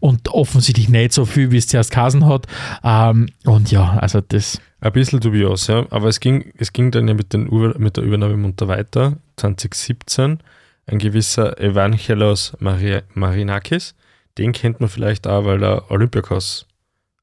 [0.00, 2.46] und offensichtlich nicht so viel, wie es zuerst Kasen hat.
[2.82, 5.86] Ähm, und ja, also das, Ein bisschen dubios, ja.
[5.90, 9.16] Aber es ging, es ging dann ja mit, den, mit der Übernahme munter weiter.
[9.36, 10.38] 2017
[10.86, 13.94] ein gewisser Evangelos Maria, Marinakis.
[14.36, 16.66] Den kennt man vielleicht auch, weil er Olympiakos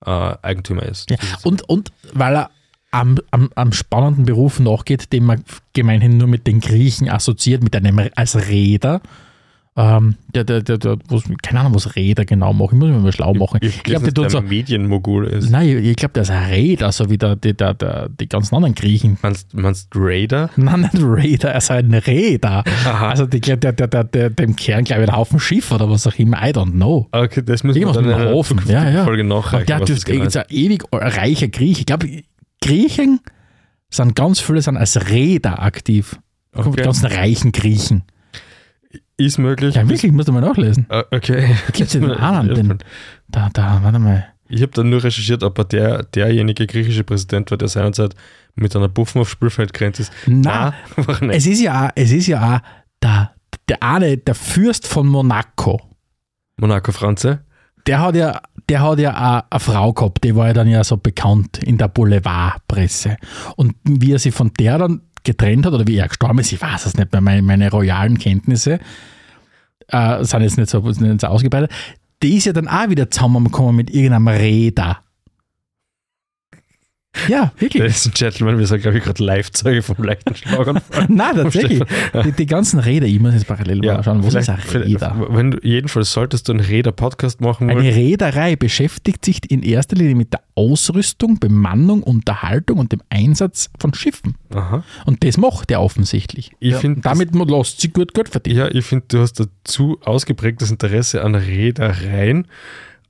[0.05, 0.09] äh,
[0.41, 1.11] Eigentümer ist.
[1.11, 1.17] Ja.
[1.43, 2.51] Und, und weil er
[2.91, 7.75] am, am, am spannenden Beruf nachgeht, den man gemeinhin nur mit den Griechen assoziiert, mit
[7.75, 9.01] einem als Räder.
[9.77, 12.75] Ähm, der, der, der, der was, keine Ahnung, was Räder genau machen.
[12.75, 13.59] Ich muss mich mal schlau machen.
[13.61, 14.41] Ich, Ich glaube, der tun so.
[14.41, 15.49] Medienmogul ist.
[15.49, 18.27] Nein, ich, ich glaube, der ist ein Räder, so wie der, der, der, der, die
[18.27, 19.17] ganzen anderen Griechen.
[19.21, 20.49] Meinst, du Raider?
[20.57, 22.65] Nein, nicht Räder, er ist ein Räder.
[23.01, 26.05] Also die, der, der, der, der, dem Kern, glaube ich, ein Haufen Schiff oder was
[26.05, 26.37] auch immer.
[26.45, 27.07] I don't know.
[27.13, 29.03] Okay, das müssen wir Irgendwas dann mit in einer zukünftigen Ja, ja.
[29.05, 29.67] Folge Und nachreichen.
[29.67, 30.37] der dürfte genau ist ist.
[30.37, 31.79] ein ewig reicher Griech.
[31.79, 32.07] Ich glaube,
[32.61, 33.19] Griechen
[33.89, 36.17] sind ganz viele sind als Räder aktiv.
[36.55, 36.83] Die Okay.
[36.83, 38.03] ganzen reichen Griechen.
[39.17, 39.75] Ist möglich.
[39.75, 40.85] Ja, wirklich, musst du mal nachlesen.
[40.89, 41.55] Ah, Okay.
[41.67, 42.55] Gibt es den anderen?
[42.69, 42.77] Den,
[43.27, 44.25] da, da, warte mal.
[44.49, 48.15] Ich habe dann nur recherchiert, ob er der, derjenige griechische Präsident war, der seinerzeit
[48.55, 50.11] mit einer Buffen aufs Spielfeld gerannt ist.
[50.25, 50.73] Nein,
[51.21, 51.35] nicht.
[51.35, 52.59] es ist ja auch, es ist ja auch
[53.01, 53.31] der,
[53.69, 55.79] der eine, der Fürst von Monaco.
[56.57, 57.45] Monaco Franze.
[57.87, 60.97] Der hat ja, der hat ja eine Frau gehabt, die war ja dann ja so
[60.97, 63.17] bekannt in der Boulevardpresse.
[63.55, 66.61] Und wie er sich von der dann getrennt hat oder wie er gestorben ist, ich
[66.61, 68.79] weiß es nicht mehr, meine, meine royalen Kenntnisse
[69.87, 71.71] äh, sind jetzt nicht so, nicht so ausgebreitet.
[72.23, 74.99] Die ist ja dann auch wieder zusammengekommen mit irgendeinem Räder.
[77.27, 77.81] Ja, wirklich.
[77.81, 81.05] Ladies and Gentlemen, wir sind, glaube ich, gerade Live-Zeuge vom leichten Schlaganfall.
[81.09, 81.83] Nein, tatsächlich.
[82.23, 85.27] Die, die ganzen Räder, ich muss jetzt parallel mal schauen, was ist ein Räder?
[85.29, 87.79] Wenn du, jedenfalls solltest du einen Räder-Podcast machen wollen.
[87.79, 93.69] Eine Reederei beschäftigt sich in erster Linie mit der Ausrüstung, Bemannung, Unterhaltung und dem Einsatz
[93.77, 94.35] von Schiffen.
[94.53, 94.83] Aha.
[95.05, 96.51] Und das macht er offensichtlich.
[96.59, 98.57] Ich Ja, find damit lässt sich gut Geld verdienen.
[98.57, 102.47] Ja, ich finde, du hast da zu ausgeprägtes Interesse an Reedereien.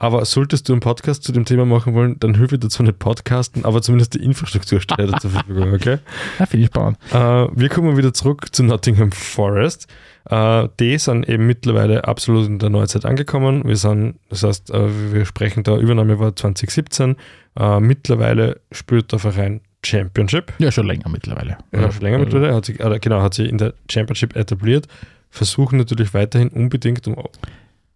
[0.01, 2.97] Aber solltest du einen Podcast zu dem Thema machen wollen, dann hilf ich dazu nicht
[2.97, 5.99] podcasten, aber zumindest die Infrastruktur steht dir zur Verfügung, okay?
[6.39, 6.97] Ja, finde ich spannend.
[7.11, 9.85] Äh, wir kommen wieder zurück zu Nottingham Forest.
[10.27, 13.63] Äh, die sind eben mittlerweile absolut in der Neuzeit angekommen.
[13.63, 17.15] Wir sind, das heißt, äh, wir sprechen da, Übernahme war 2017.
[17.59, 20.51] Äh, mittlerweile spielt der Verein Championship.
[20.57, 21.59] Ja, schon länger mittlerweile.
[21.71, 22.55] Ja, schon länger mittlerweile.
[22.55, 24.87] Hat sich, äh, genau, hat sich in der Championship etabliert.
[25.29, 27.19] Versuchen natürlich weiterhin unbedingt, um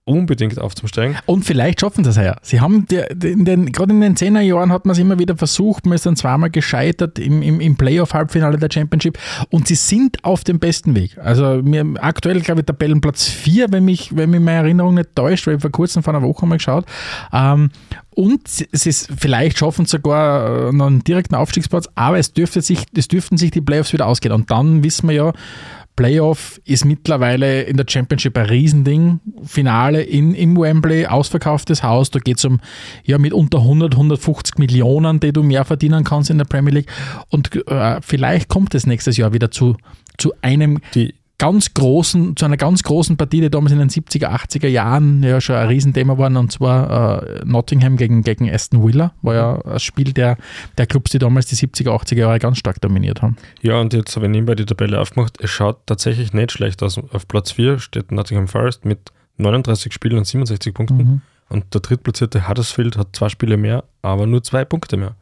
[0.06, 1.18] unbedingt aufzusteigen.
[1.26, 2.38] Und vielleicht schaffen sie es ja.
[2.44, 2.86] Sie haben
[3.24, 6.06] in den, gerade in den 10er Jahren hat man es immer wieder versucht, man ist
[6.06, 9.18] dann zweimal gescheitert im, im, im Playoff-Halbfinale der Championship
[9.50, 11.18] und sie sind auf dem besten Weg.
[11.18, 15.48] Also mir, aktuell, glaube ich, Tabellenplatz 4, wenn mich, wenn mich meine Erinnerung nicht täuscht,
[15.48, 16.86] weil ich vor kurzem vor einer Woche mal geschaut.
[17.34, 17.72] Ähm,
[18.12, 22.62] und sie- ist, vielleicht schaffen sie sogar äh, noch einen direkten Aufstiegsplatz, aber es, dürfte
[22.62, 24.34] sich, es dürften sich die Playoffs wieder ausgehen.
[24.36, 25.34] Und dann wissen wir ja,
[25.96, 29.20] Playoff ist mittlerweile in der Championship ein Riesending.
[29.46, 32.12] Finale in, im Wembley, ausverkauftes Haus.
[32.12, 32.60] Da geht es um
[33.04, 36.92] ja, mit unter 100, 150 Millionen, die du mehr verdienen kannst in der Premier League.
[37.30, 39.78] Und äh, vielleicht kommt es nächstes Jahr wieder zu,
[40.18, 44.30] zu einem Die, ganz großen, zu einer ganz großen Partie, die damals in den 70er,
[44.30, 49.14] 80er Jahren ja schon ein Riesenthema war, und zwar äh, Nottingham gegen, gegen Aston Villa,
[49.22, 50.38] war ja ein Spiel der,
[50.78, 53.36] der Clubs, die damals die 70er, 80er Jahre ganz stark dominiert haben.
[53.62, 55.38] ja, und jetzt habe ich nebenbei die Tabelle aufgemacht.
[55.42, 56.98] Es schaut tatsächlich nicht schlecht aus.
[56.98, 60.98] Auf Platz 4 steht Nottingham Forest mit 39 Spielen und 67 Punkten.
[60.98, 61.22] Mhm.
[61.50, 65.16] Und der drittplatzierte Huddersfield hat zwei Spiele mehr, aber nur zwei Punkte mehr.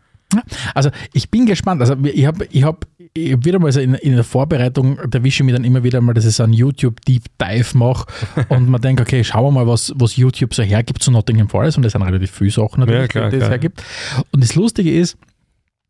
[0.73, 1.81] Also ich bin gespannt.
[1.81, 5.23] Also ich habe ich hab, ich hab wieder mal so in, in der Vorbereitung, da
[5.23, 8.05] wische ich mir dann immer wieder mal, dass ich so einen YouTube Deep Dive mache
[8.49, 11.77] und man denkt, okay, schauen wir mal, was, was YouTube so hergibt zu Nottingham Forest
[11.77, 13.83] und das sind relativ viele Sachen natürlich, Ja, klar, die es hergibt.
[14.31, 15.17] Und das Lustige ist,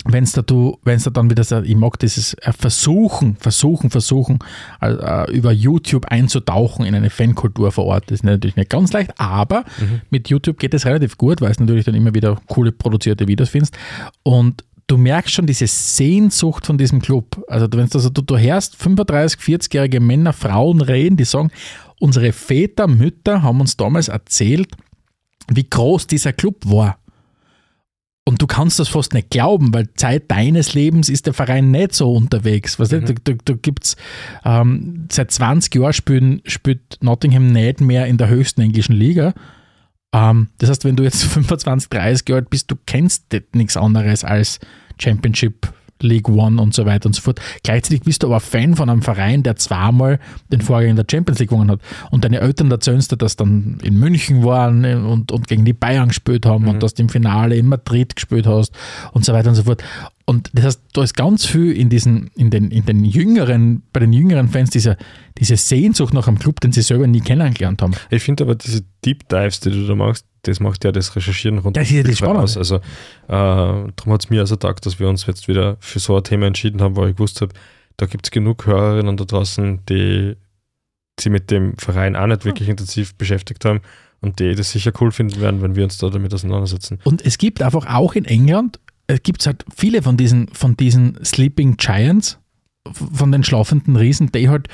[0.06, 3.38] wenn es da du, wenn es da dann wieder so, ich mag dieses äh, Versuchen,
[3.38, 4.40] Versuchen, Versuchen,
[4.82, 8.06] äh, über YouTube einzutauchen in eine Fankultur vor Ort.
[8.08, 9.64] Das ist natürlich nicht ganz leicht, aber
[10.10, 13.50] mit YouTube geht es relativ gut, weil es natürlich dann immer wieder coole produzierte Videos
[13.50, 13.78] findest.
[14.24, 17.44] Und du merkst schon diese Sehnsucht von diesem Club.
[17.48, 21.52] Also wenn du, also, du, du hörst 35, 40-jährige Männer, Frauen reden, die sagen,
[22.00, 24.70] unsere Väter, Mütter haben uns damals erzählt,
[25.48, 26.98] wie groß dieser Club war.
[28.26, 31.94] Und du kannst das fast nicht glauben, weil Zeit deines Lebens ist der Verein nicht
[31.94, 32.80] so unterwegs.
[32.80, 33.06] Weißt Mhm.
[33.06, 33.98] du, da, da, gibt's
[34.46, 39.34] ähm, seit 20 Jahren spielen, spielt Nottingham nicht mehr in der höchsten englischen Liga.
[40.14, 44.24] Ähm, das heißt, wenn du jetzt 25, 30 Jahre alt bist, du kennst nichts anderes
[44.24, 44.60] als
[45.02, 47.40] Championship, League One und so weiter und so fort.
[47.64, 50.20] Gleichzeitig bist du aber Fan von einem Verein, der zweimal
[50.52, 51.80] den Vorgänger in der Champions League gewonnen hat.
[52.12, 56.10] Und deine Eltern erzählen dir, dass dann in München waren und, und gegen die Bayern
[56.10, 58.74] gespielt haben und dass du im Finale in Madrid gespielt hast
[59.14, 59.84] und so weiter und so fort.
[60.26, 64.00] Und das heißt, da ist ganz viel in diesen, in den, in den jüngeren, bei
[64.00, 64.98] den jüngeren Fans diese,
[65.38, 67.94] diese Sehnsucht nach einem Club, den sie selber nie kennengelernt haben.
[68.10, 71.58] Ich finde aber diese Deep Dives, die du da machst, das macht ja das Recherchieren
[71.58, 72.44] rund Das ist ja das Spannende.
[72.44, 72.58] aus.
[72.58, 72.82] Also, äh,
[73.28, 76.48] darum hat es mir also gedacht, dass wir uns jetzt wieder für so ein Thema
[76.48, 77.54] entschieden haben, weil ich gewusst habe,
[77.98, 80.36] da gibt es genug Hörerinnen da draußen, die
[81.20, 83.82] sich mit dem Verein auch nicht wirklich intensiv beschäftigt haben
[84.22, 87.00] und die das sicher cool finden werden, wenn wir uns da damit auseinandersetzen.
[87.04, 90.76] Und es gibt einfach auch in England, äh, gibt es halt viele von diesen, von
[90.76, 92.40] diesen Sleeping Giants,
[92.92, 94.68] von den schlafenden Riesen, die halt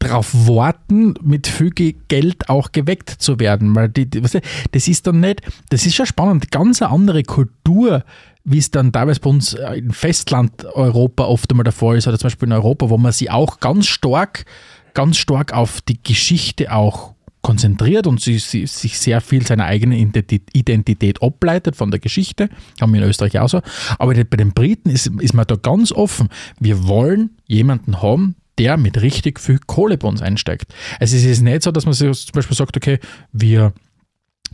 [0.00, 3.74] darauf warten, mit viel Ge- Geld auch geweckt zu werden.
[3.74, 4.40] Weil die, die, weißt du,
[4.72, 5.40] das ist dann nicht,
[5.70, 8.04] das ist schon spannend, ganz eine andere Kultur,
[8.42, 12.08] wie es dann teilweise bei uns äh, in Festland Europa oft einmal der Fall ist,
[12.08, 14.44] oder zum Beispiel in Europa, wo man sich auch ganz stark,
[14.92, 17.13] ganz stark auf die Geschichte auch
[17.44, 22.48] konzentriert und sie, sie, sich sehr viel seiner eigenen Identi- Identität ableitet von der Geschichte.
[22.80, 23.60] Haben wir in Österreich auch so.
[23.98, 26.30] Aber bei den Briten ist, ist man da ganz offen.
[26.58, 30.74] Wir wollen jemanden haben, der mit richtig viel Kohle bei uns einsteigt.
[30.98, 32.98] Also es ist nicht so, dass man sich zum Beispiel sagt, okay,
[33.32, 33.74] wir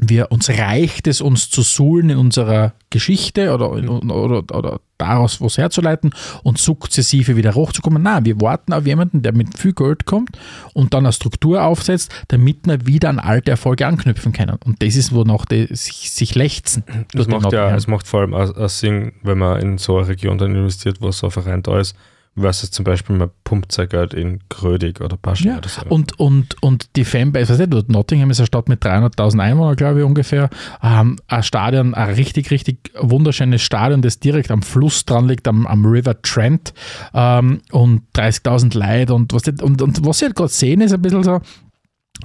[0.00, 5.58] wir, uns reicht es, uns zu suhlen in unserer Geschichte oder, oder, oder daraus was
[5.58, 8.02] herzuleiten und sukzessive wieder hochzukommen.
[8.02, 10.38] Nein, wir warten auf jemanden, der mit viel Geld kommt
[10.74, 14.58] und dann eine Struktur aufsetzt, damit wir wieder an alte Erfolge anknüpfen können.
[14.64, 16.84] Und das ist, wonach die sich, sich lechzen.
[17.12, 20.08] Das macht ja, es macht vor allem auch, auch Sinn, wenn man in so eine
[20.08, 21.94] Region dann investiert, wo so ein Verein da ist,
[22.40, 25.82] versus zum Beispiel man pumpt sein Geld in Grödig oder Paschen Ja, oder so.
[25.88, 30.00] und, und, und die Fanbase, weißt du, Nottingham ist eine Stadt mit 300.000 Einwohnern, glaube
[30.00, 30.50] ich, ungefähr.
[30.82, 35.66] Ähm, ein Stadion, ein richtig, richtig wunderschönes Stadion, das direkt am Fluss dran liegt, am,
[35.66, 36.72] am River Trent
[37.14, 40.92] ähm, und 30.000 Leute und was, die- und, und was ich halt gerade sehen, ist
[40.92, 41.40] ein bisschen so,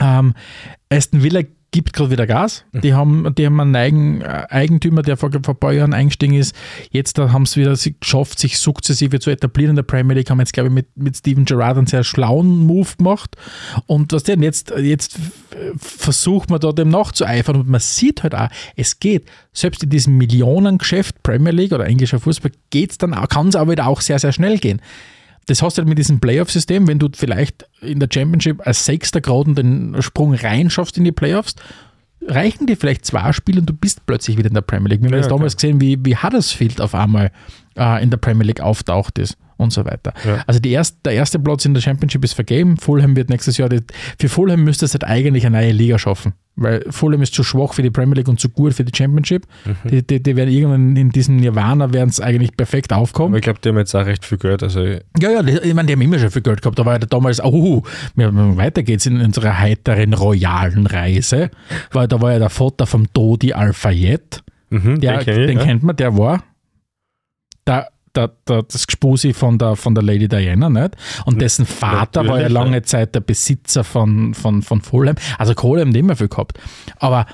[0.01, 0.33] ähm,
[0.89, 1.41] Aston Villa
[1.75, 2.63] gibt gerade wieder Gas.
[2.71, 6.35] Die haben, die haben einen Eigen, äh, Eigentümer, der vor, vor ein paar Jahren eingestiegen
[6.35, 6.55] ist.
[6.89, 10.29] Jetzt haben es wieder sie geschafft, sich sukzessive zu etablieren in der Premier League.
[10.29, 13.35] Haben jetzt, glaube ich, mit, mit Steven Gerrard einen sehr schlauen Move gemacht.
[13.87, 15.17] Und was denn jetzt, jetzt
[15.75, 18.47] versucht man da dem nachzueifern und man sieht halt auch,
[18.77, 19.25] es geht.
[19.51, 23.73] Selbst in diesem Millionengeschäft Premier League oder englischer Fußball geht es dann kann es aber
[23.73, 24.81] wieder auch sehr, sehr schnell gehen.
[25.47, 29.21] Das hast du halt mit diesem Playoff-System, wenn du vielleicht in der Championship als Sechster
[29.21, 31.55] gerade den Sprung reinschaffst in die Playoffs,
[32.27, 35.01] reichen dir vielleicht zwei Spiele und du bist plötzlich wieder in der Premier League.
[35.01, 37.31] Wir haben Ja, das damals gesehen, wie, wie Huddersfield auf einmal
[37.77, 40.13] äh, in der Premier League auftaucht ist und so weiter.
[40.25, 40.43] Ja.
[40.47, 42.75] Also erst, der erste Platz in der Championship ist vergeben.
[42.77, 43.79] Fulham wird nächstes Jahr, die,
[44.19, 47.73] für Fulham müsste es halt eigentlich eine neue Liga schaffen, weil Fulham ist zu schwach
[47.73, 49.47] für die Premier League und zu gut für die Championship.
[49.65, 49.89] Mhm.
[49.89, 53.29] Die, die, die werden irgendwann in diesem Nirvana werden es eigentlich perfekt aufkommen.
[53.29, 54.61] Aber ich glaube, die haben jetzt auch recht viel Geld.
[54.61, 56.77] Also Ja, ja, ich meine, die haben immer schon viel Geld gehabt.
[56.77, 57.81] Da war ja damals, oh,
[58.15, 61.49] weiter geht's in unserer heiteren royalen Reise.
[61.91, 64.43] Weil da war ja der Vater vom Dodi Al-Fayed.
[64.69, 65.63] mhm, Der, den kenn ich, den ja.
[65.63, 66.43] kennt man, der war
[67.67, 70.95] der, der, der, das Gespusi von der, von der Lady Diana, nicht?
[71.25, 72.81] Und dessen Vater war ja Natürlich, lange.
[72.83, 75.15] Zeit der Besitzer von, von, von Fulham.
[75.37, 76.57] Also Kohle haben die immer viel gehabt.
[76.97, 77.25] Aber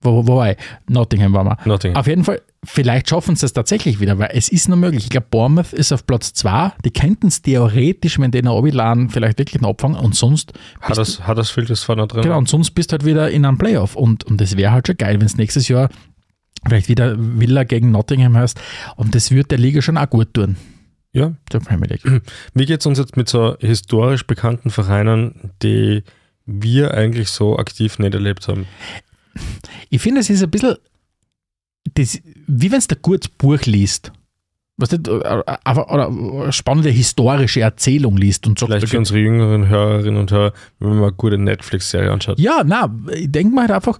[0.00, 0.56] wo, wo war ich?
[0.88, 1.56] Nottingham war man.
[1.64, 1.98] Nottingham.
[1.98, 5.04] Auf jeden Fall, vielleicht schaffen sie es tatsächlich wieder, weil es ist noch möglich.
[5.04, 6.72] Ich glaube, Bournemouth ist auf Platz 2.
[6.84, 9.96] Die könnten es theoretisch, wenn die noch runterladen, vielleicht wirklich noch abfangen.
[9.98, 12.22] Und sonst, Hat das, hat das Filter vorne drin?
[12.22, 13.96] genau, und sonst bist du halt wieder in einem Playoff.
[13.96, 15.88] Und, und das wäre halt schon geil, wenn es nächstes Jahr
[16.66, 18.60] vielleicht wieder Villa gegen Nottingham heißt.
[18.96, 20.56] Und das wird der Liga schon auch gut tun,
[21.12, 21.32] Ja.
[21.52, 22.22] der Premier League.
[22.54, 26.02] Wie geht es uns jetzt mit so historisch bekannten Vereinen, die
[26.46, 28.66] wir eigentlich so aktiv nicht erlebt haben?
[29.90, 30.76] Ich finde, es ist ein bisschen,
[31.94, 34.12] das, wie wenn es der kurz Buch liest.
[34.80, 39.68] Was nicht, aber, oder eine spannende historische Erzählung liest und sagt, Vielleicht für unsere jüngeren
[39.68, 42.38] Hörerinnen und Hörer, wenn man mal eine gute Netflix-Serie anschaut.
[42.38, 43.98] Ja, na, ich denke mal halt einfach,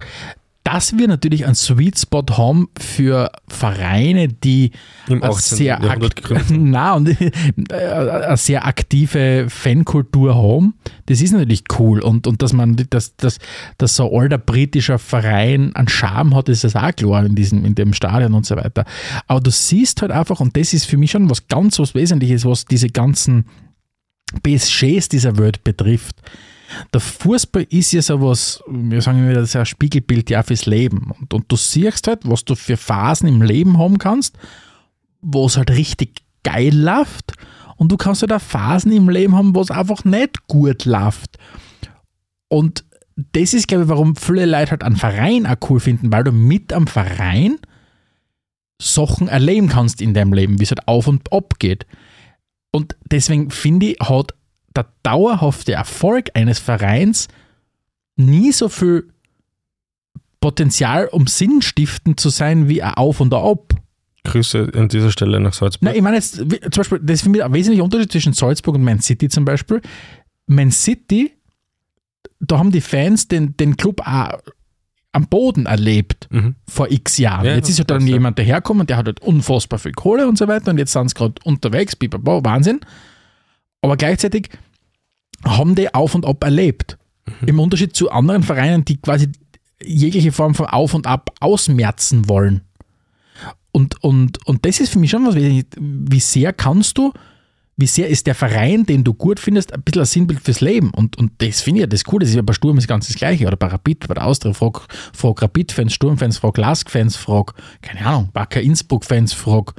[0.71, 4.69] dass wir natürlich einen Sweet Spot haben für Vereine, die
[5.07, 5.57] Im eine 18.
[5.57, 5.79] sehr,
[6.49, 7.31] na, und, äh,
[7.73, 10.75] eine sehr aktive Fankultur haben.
[11.07, 12.01] Das ist natürlich cool.
[12.01, 13.39] Und, und dass man, dass, dass,
[13.79, 17.65] dass so ein alter britischer Verein einen Charme hat, ist das auch klar in, diesem,
[17.65, 18.85] in dem Stadion und so weiter.
[19.25, 22.45] Aber du siehst halt einfach, und das ist für mich schon was ganz was Wesentliches,
[22.45, 23.45] was diese ganzen
[24.43, 26.21] BSGs dieser Welt betrifft.
[26.93, 31.11] Der Fußball ist ja sowas, wir sagen immer, das ist ein Spiegelbild ja fürs Leben.
[31.19, 34.37] Und, und du siehst halt, was du für Phasen im Leben haben kannst,
[35.21, 37.33] wo es halt richtig geil läuft.
[37.77, 41.37] Und du kannst halt auch Phasen im Leben haben, wo es einfach nicht gut läuft.
[42.49, 42.83] Und
[43.33, 46.31] das ist, glaube ich, warum viele Leute halt einen Verein auch cool finden, weil du
[46.31, 47.57] mit am Verein
[48.81, 51.85] Sachen erleben kannst in deinem Leben, wie es halt auf und ab geht.
[52.71, 54.33] Und deswegen finde ich, hat
[54.75, 57.27] der dauerhafte Erfolg eines Vereins
[58.15, 59.07] nie so viel
[60.41, 63.73] Potenzial, um sinnstiftend zu sein, wie ein Auf und ein Ab.
[64.23, 65.83] Grüße an dieser Stelle nach Salzburg.
[65.83, 68.75] Nein, ich meine jetzt, zum Beispiel, das ist für mich ein wesentlicher Unterschied zwischen Salzburg
[68.75, 69.81] und Man City zum Beispiel.
[70.45, 71.31] Man City,
[72.39, 74.39] da haben die Fans den, den Club auch
[75.11, 76.55] am Boden erlebt Mhm.
[76.67, 77.45] vor x Jahren.
[77.45, 80.47] Ja, jetzt ist ja dann jemand daherkommen, der hat halt unfassbar viel Kohle und so
[80.47, 82.79] weiter und jetzt sind sie gerade unterwegs, bibabo, Wahnsinn.
[83.81, 84.49] Aber gleichzeitig
[85.45, 86.97] haben die auf und ab erlebt.
[87.41, 87.47] Mhm.
[87.47, 89.31] Im Unterschied zu anderen Vereinen, die quasi
[89.81, 92.61] jegliche Form von Auf und Ab ausmerzen wollen.
[93.71, 97.13] Und, und, und das ist für mich schon was, wie sehr kannst du,
[97.77, 100.89] wie sehr ist der Verein, den du gut findest, ein bisschen ein Sinnbild fürs Leben.
[100.89, 102.21] Und, und das finde ich ja das Coole.
[102.21, 103.47] Das ist ja bei Sturm das ganz das Gleiche.
[103.47, 104.53] Oder bei Rapid, bei der Austria.
[104.53, 104.81] Frag,
[105.13, 109.75] frag Rapid-Fans, Sturm-Fans, frag Lask-Fans, frag, keine Ahnung, Wacker Innsbruck-Fans, frag,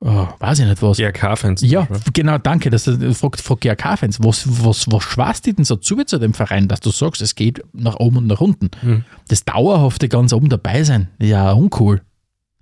[0.00, 0.96] oh, weiß ich nicht was.
[0.98, 1.62] GRK-Fans.
[1.62, 2.70] Ja, genau, danke.
[2.70, 6.34] Dass du fragt, fragt GRK-Fans, was, was, was schwast die denn so zu zu dem
[6.34, 8.70] Verein, dass du sagst, es geht nach oben und nach unten?
[8.82, 9.04] Mhm.
[9.28, 12.00] Das dauerhafte ganz oben dabei sein, ist ja uncool.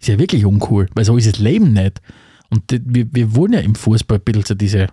[0.01, 2.01] Ist ja wirklich uncool, weil so ist das Leben nicht.
[2.51, 4.87] Und die- wir, wir wollen ja im Fußball ein bisschen so diese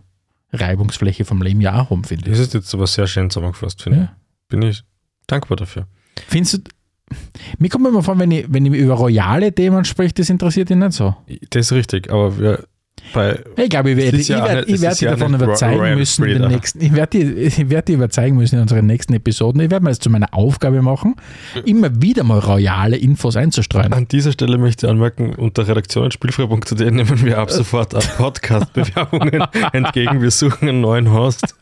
[0.52, 2.32] Reibungsfläche vom Leben ja auch haben, finde ich.
[2.32, 4.04] Das ist jetzt aber sehr schön zusammengefasst, finde Ja.
[4.06, 4.10] ich.
[4.50, 4.84] Bin ich
[5.28, 5.88] dankbar dafür.
[6.28, 6.60] Findest du,
[7.60, 10.78] mir kommt immer vor, wenn ich, wenn ich über royale Themen spreche, das interessiert dich
[10.78, 11.16] nicht so.
[11.50, 12.64] Das ist richtig, aber wir
[13.14, 16.48] bei Ich glaube, ich werde, ich werde, ich werde davon überzeugen Royal müssen, in den
[16.50, 19.62] nächsten, ich werde, die, ich werde überzeugen müssen in unseren nächsten Episoden.
[19.62, 21.16] Ich werde mir das zu meiner Aufgabe machen,
[21.66, 23.94] immer wieder mal royale Infos einzustreuen.
[23.94, 29.44] An dieser Stelle möchte ich anmerken, unter redaktion.spielfrei.at nehmen wir ab sofort ab Podcast-Bewerbungen
[29.74, 30.22] entgegen.
[30.22, 31.56] Wir suchen einen neuen Host.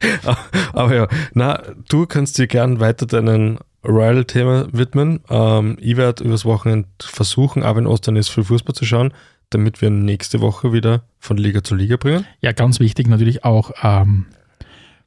[0.72, 5.20] Aber ja, na, du kannst dir gern weiter deinen Royal-Thema widmen.
[5.28, 9.12] Ähm, ich werde übers Wochenende versuchen, aber in Ostern ist viel Fußball zu schauen,
[9.50, 12.26] damit wir nächste Woche wieder von Liga zu Liga bringen.
[12.40, 14.26] Ja, ganz wichtig natürlich auch, ähm,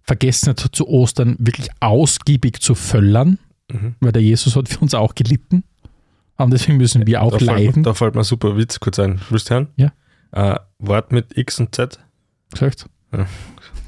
[0.03, 3.39] vergessen nicht zu Ostern wirklich ausgiebig zu völlern,
[3.71, 3.95] Mhm.
[3.99, 5.63] weil der Jesus hat für uns auch gelitten.
[6.37, 7.75] Und deswegen müssen wir auch da, fällt, leiden.
[7.77, 9.19] mir- da fällt mir ein super Witz kurz ein.
[9.29, 9.67] Willst du hören?
[9.75, 9.91] Ja.
[10.31, 11.99] Äh, Wort mit X und Z.
[12.53, 12.85] Gesagt.
[13.11, 13.25] Ja,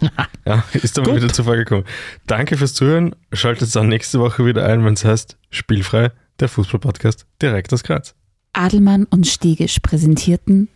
[0.74, 1.22] ist aber Gut.
[1.22, 1.84] wieder zuvor gekommen.
[2.28, 3.16] Danke fürs Zuhören.
[3.34, 8.16] Schaltet dann nächste Woche wieder ein, wenn es heißt Spielfrei, der Fußballpodcast direkt aus Graz.
[8.54, 10.70] Adelmann und Stegisch präsentierten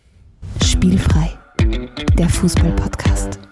[0.62, 1.36] Spielfrei,
[2.18, 3.43] der Fußball-Podcast.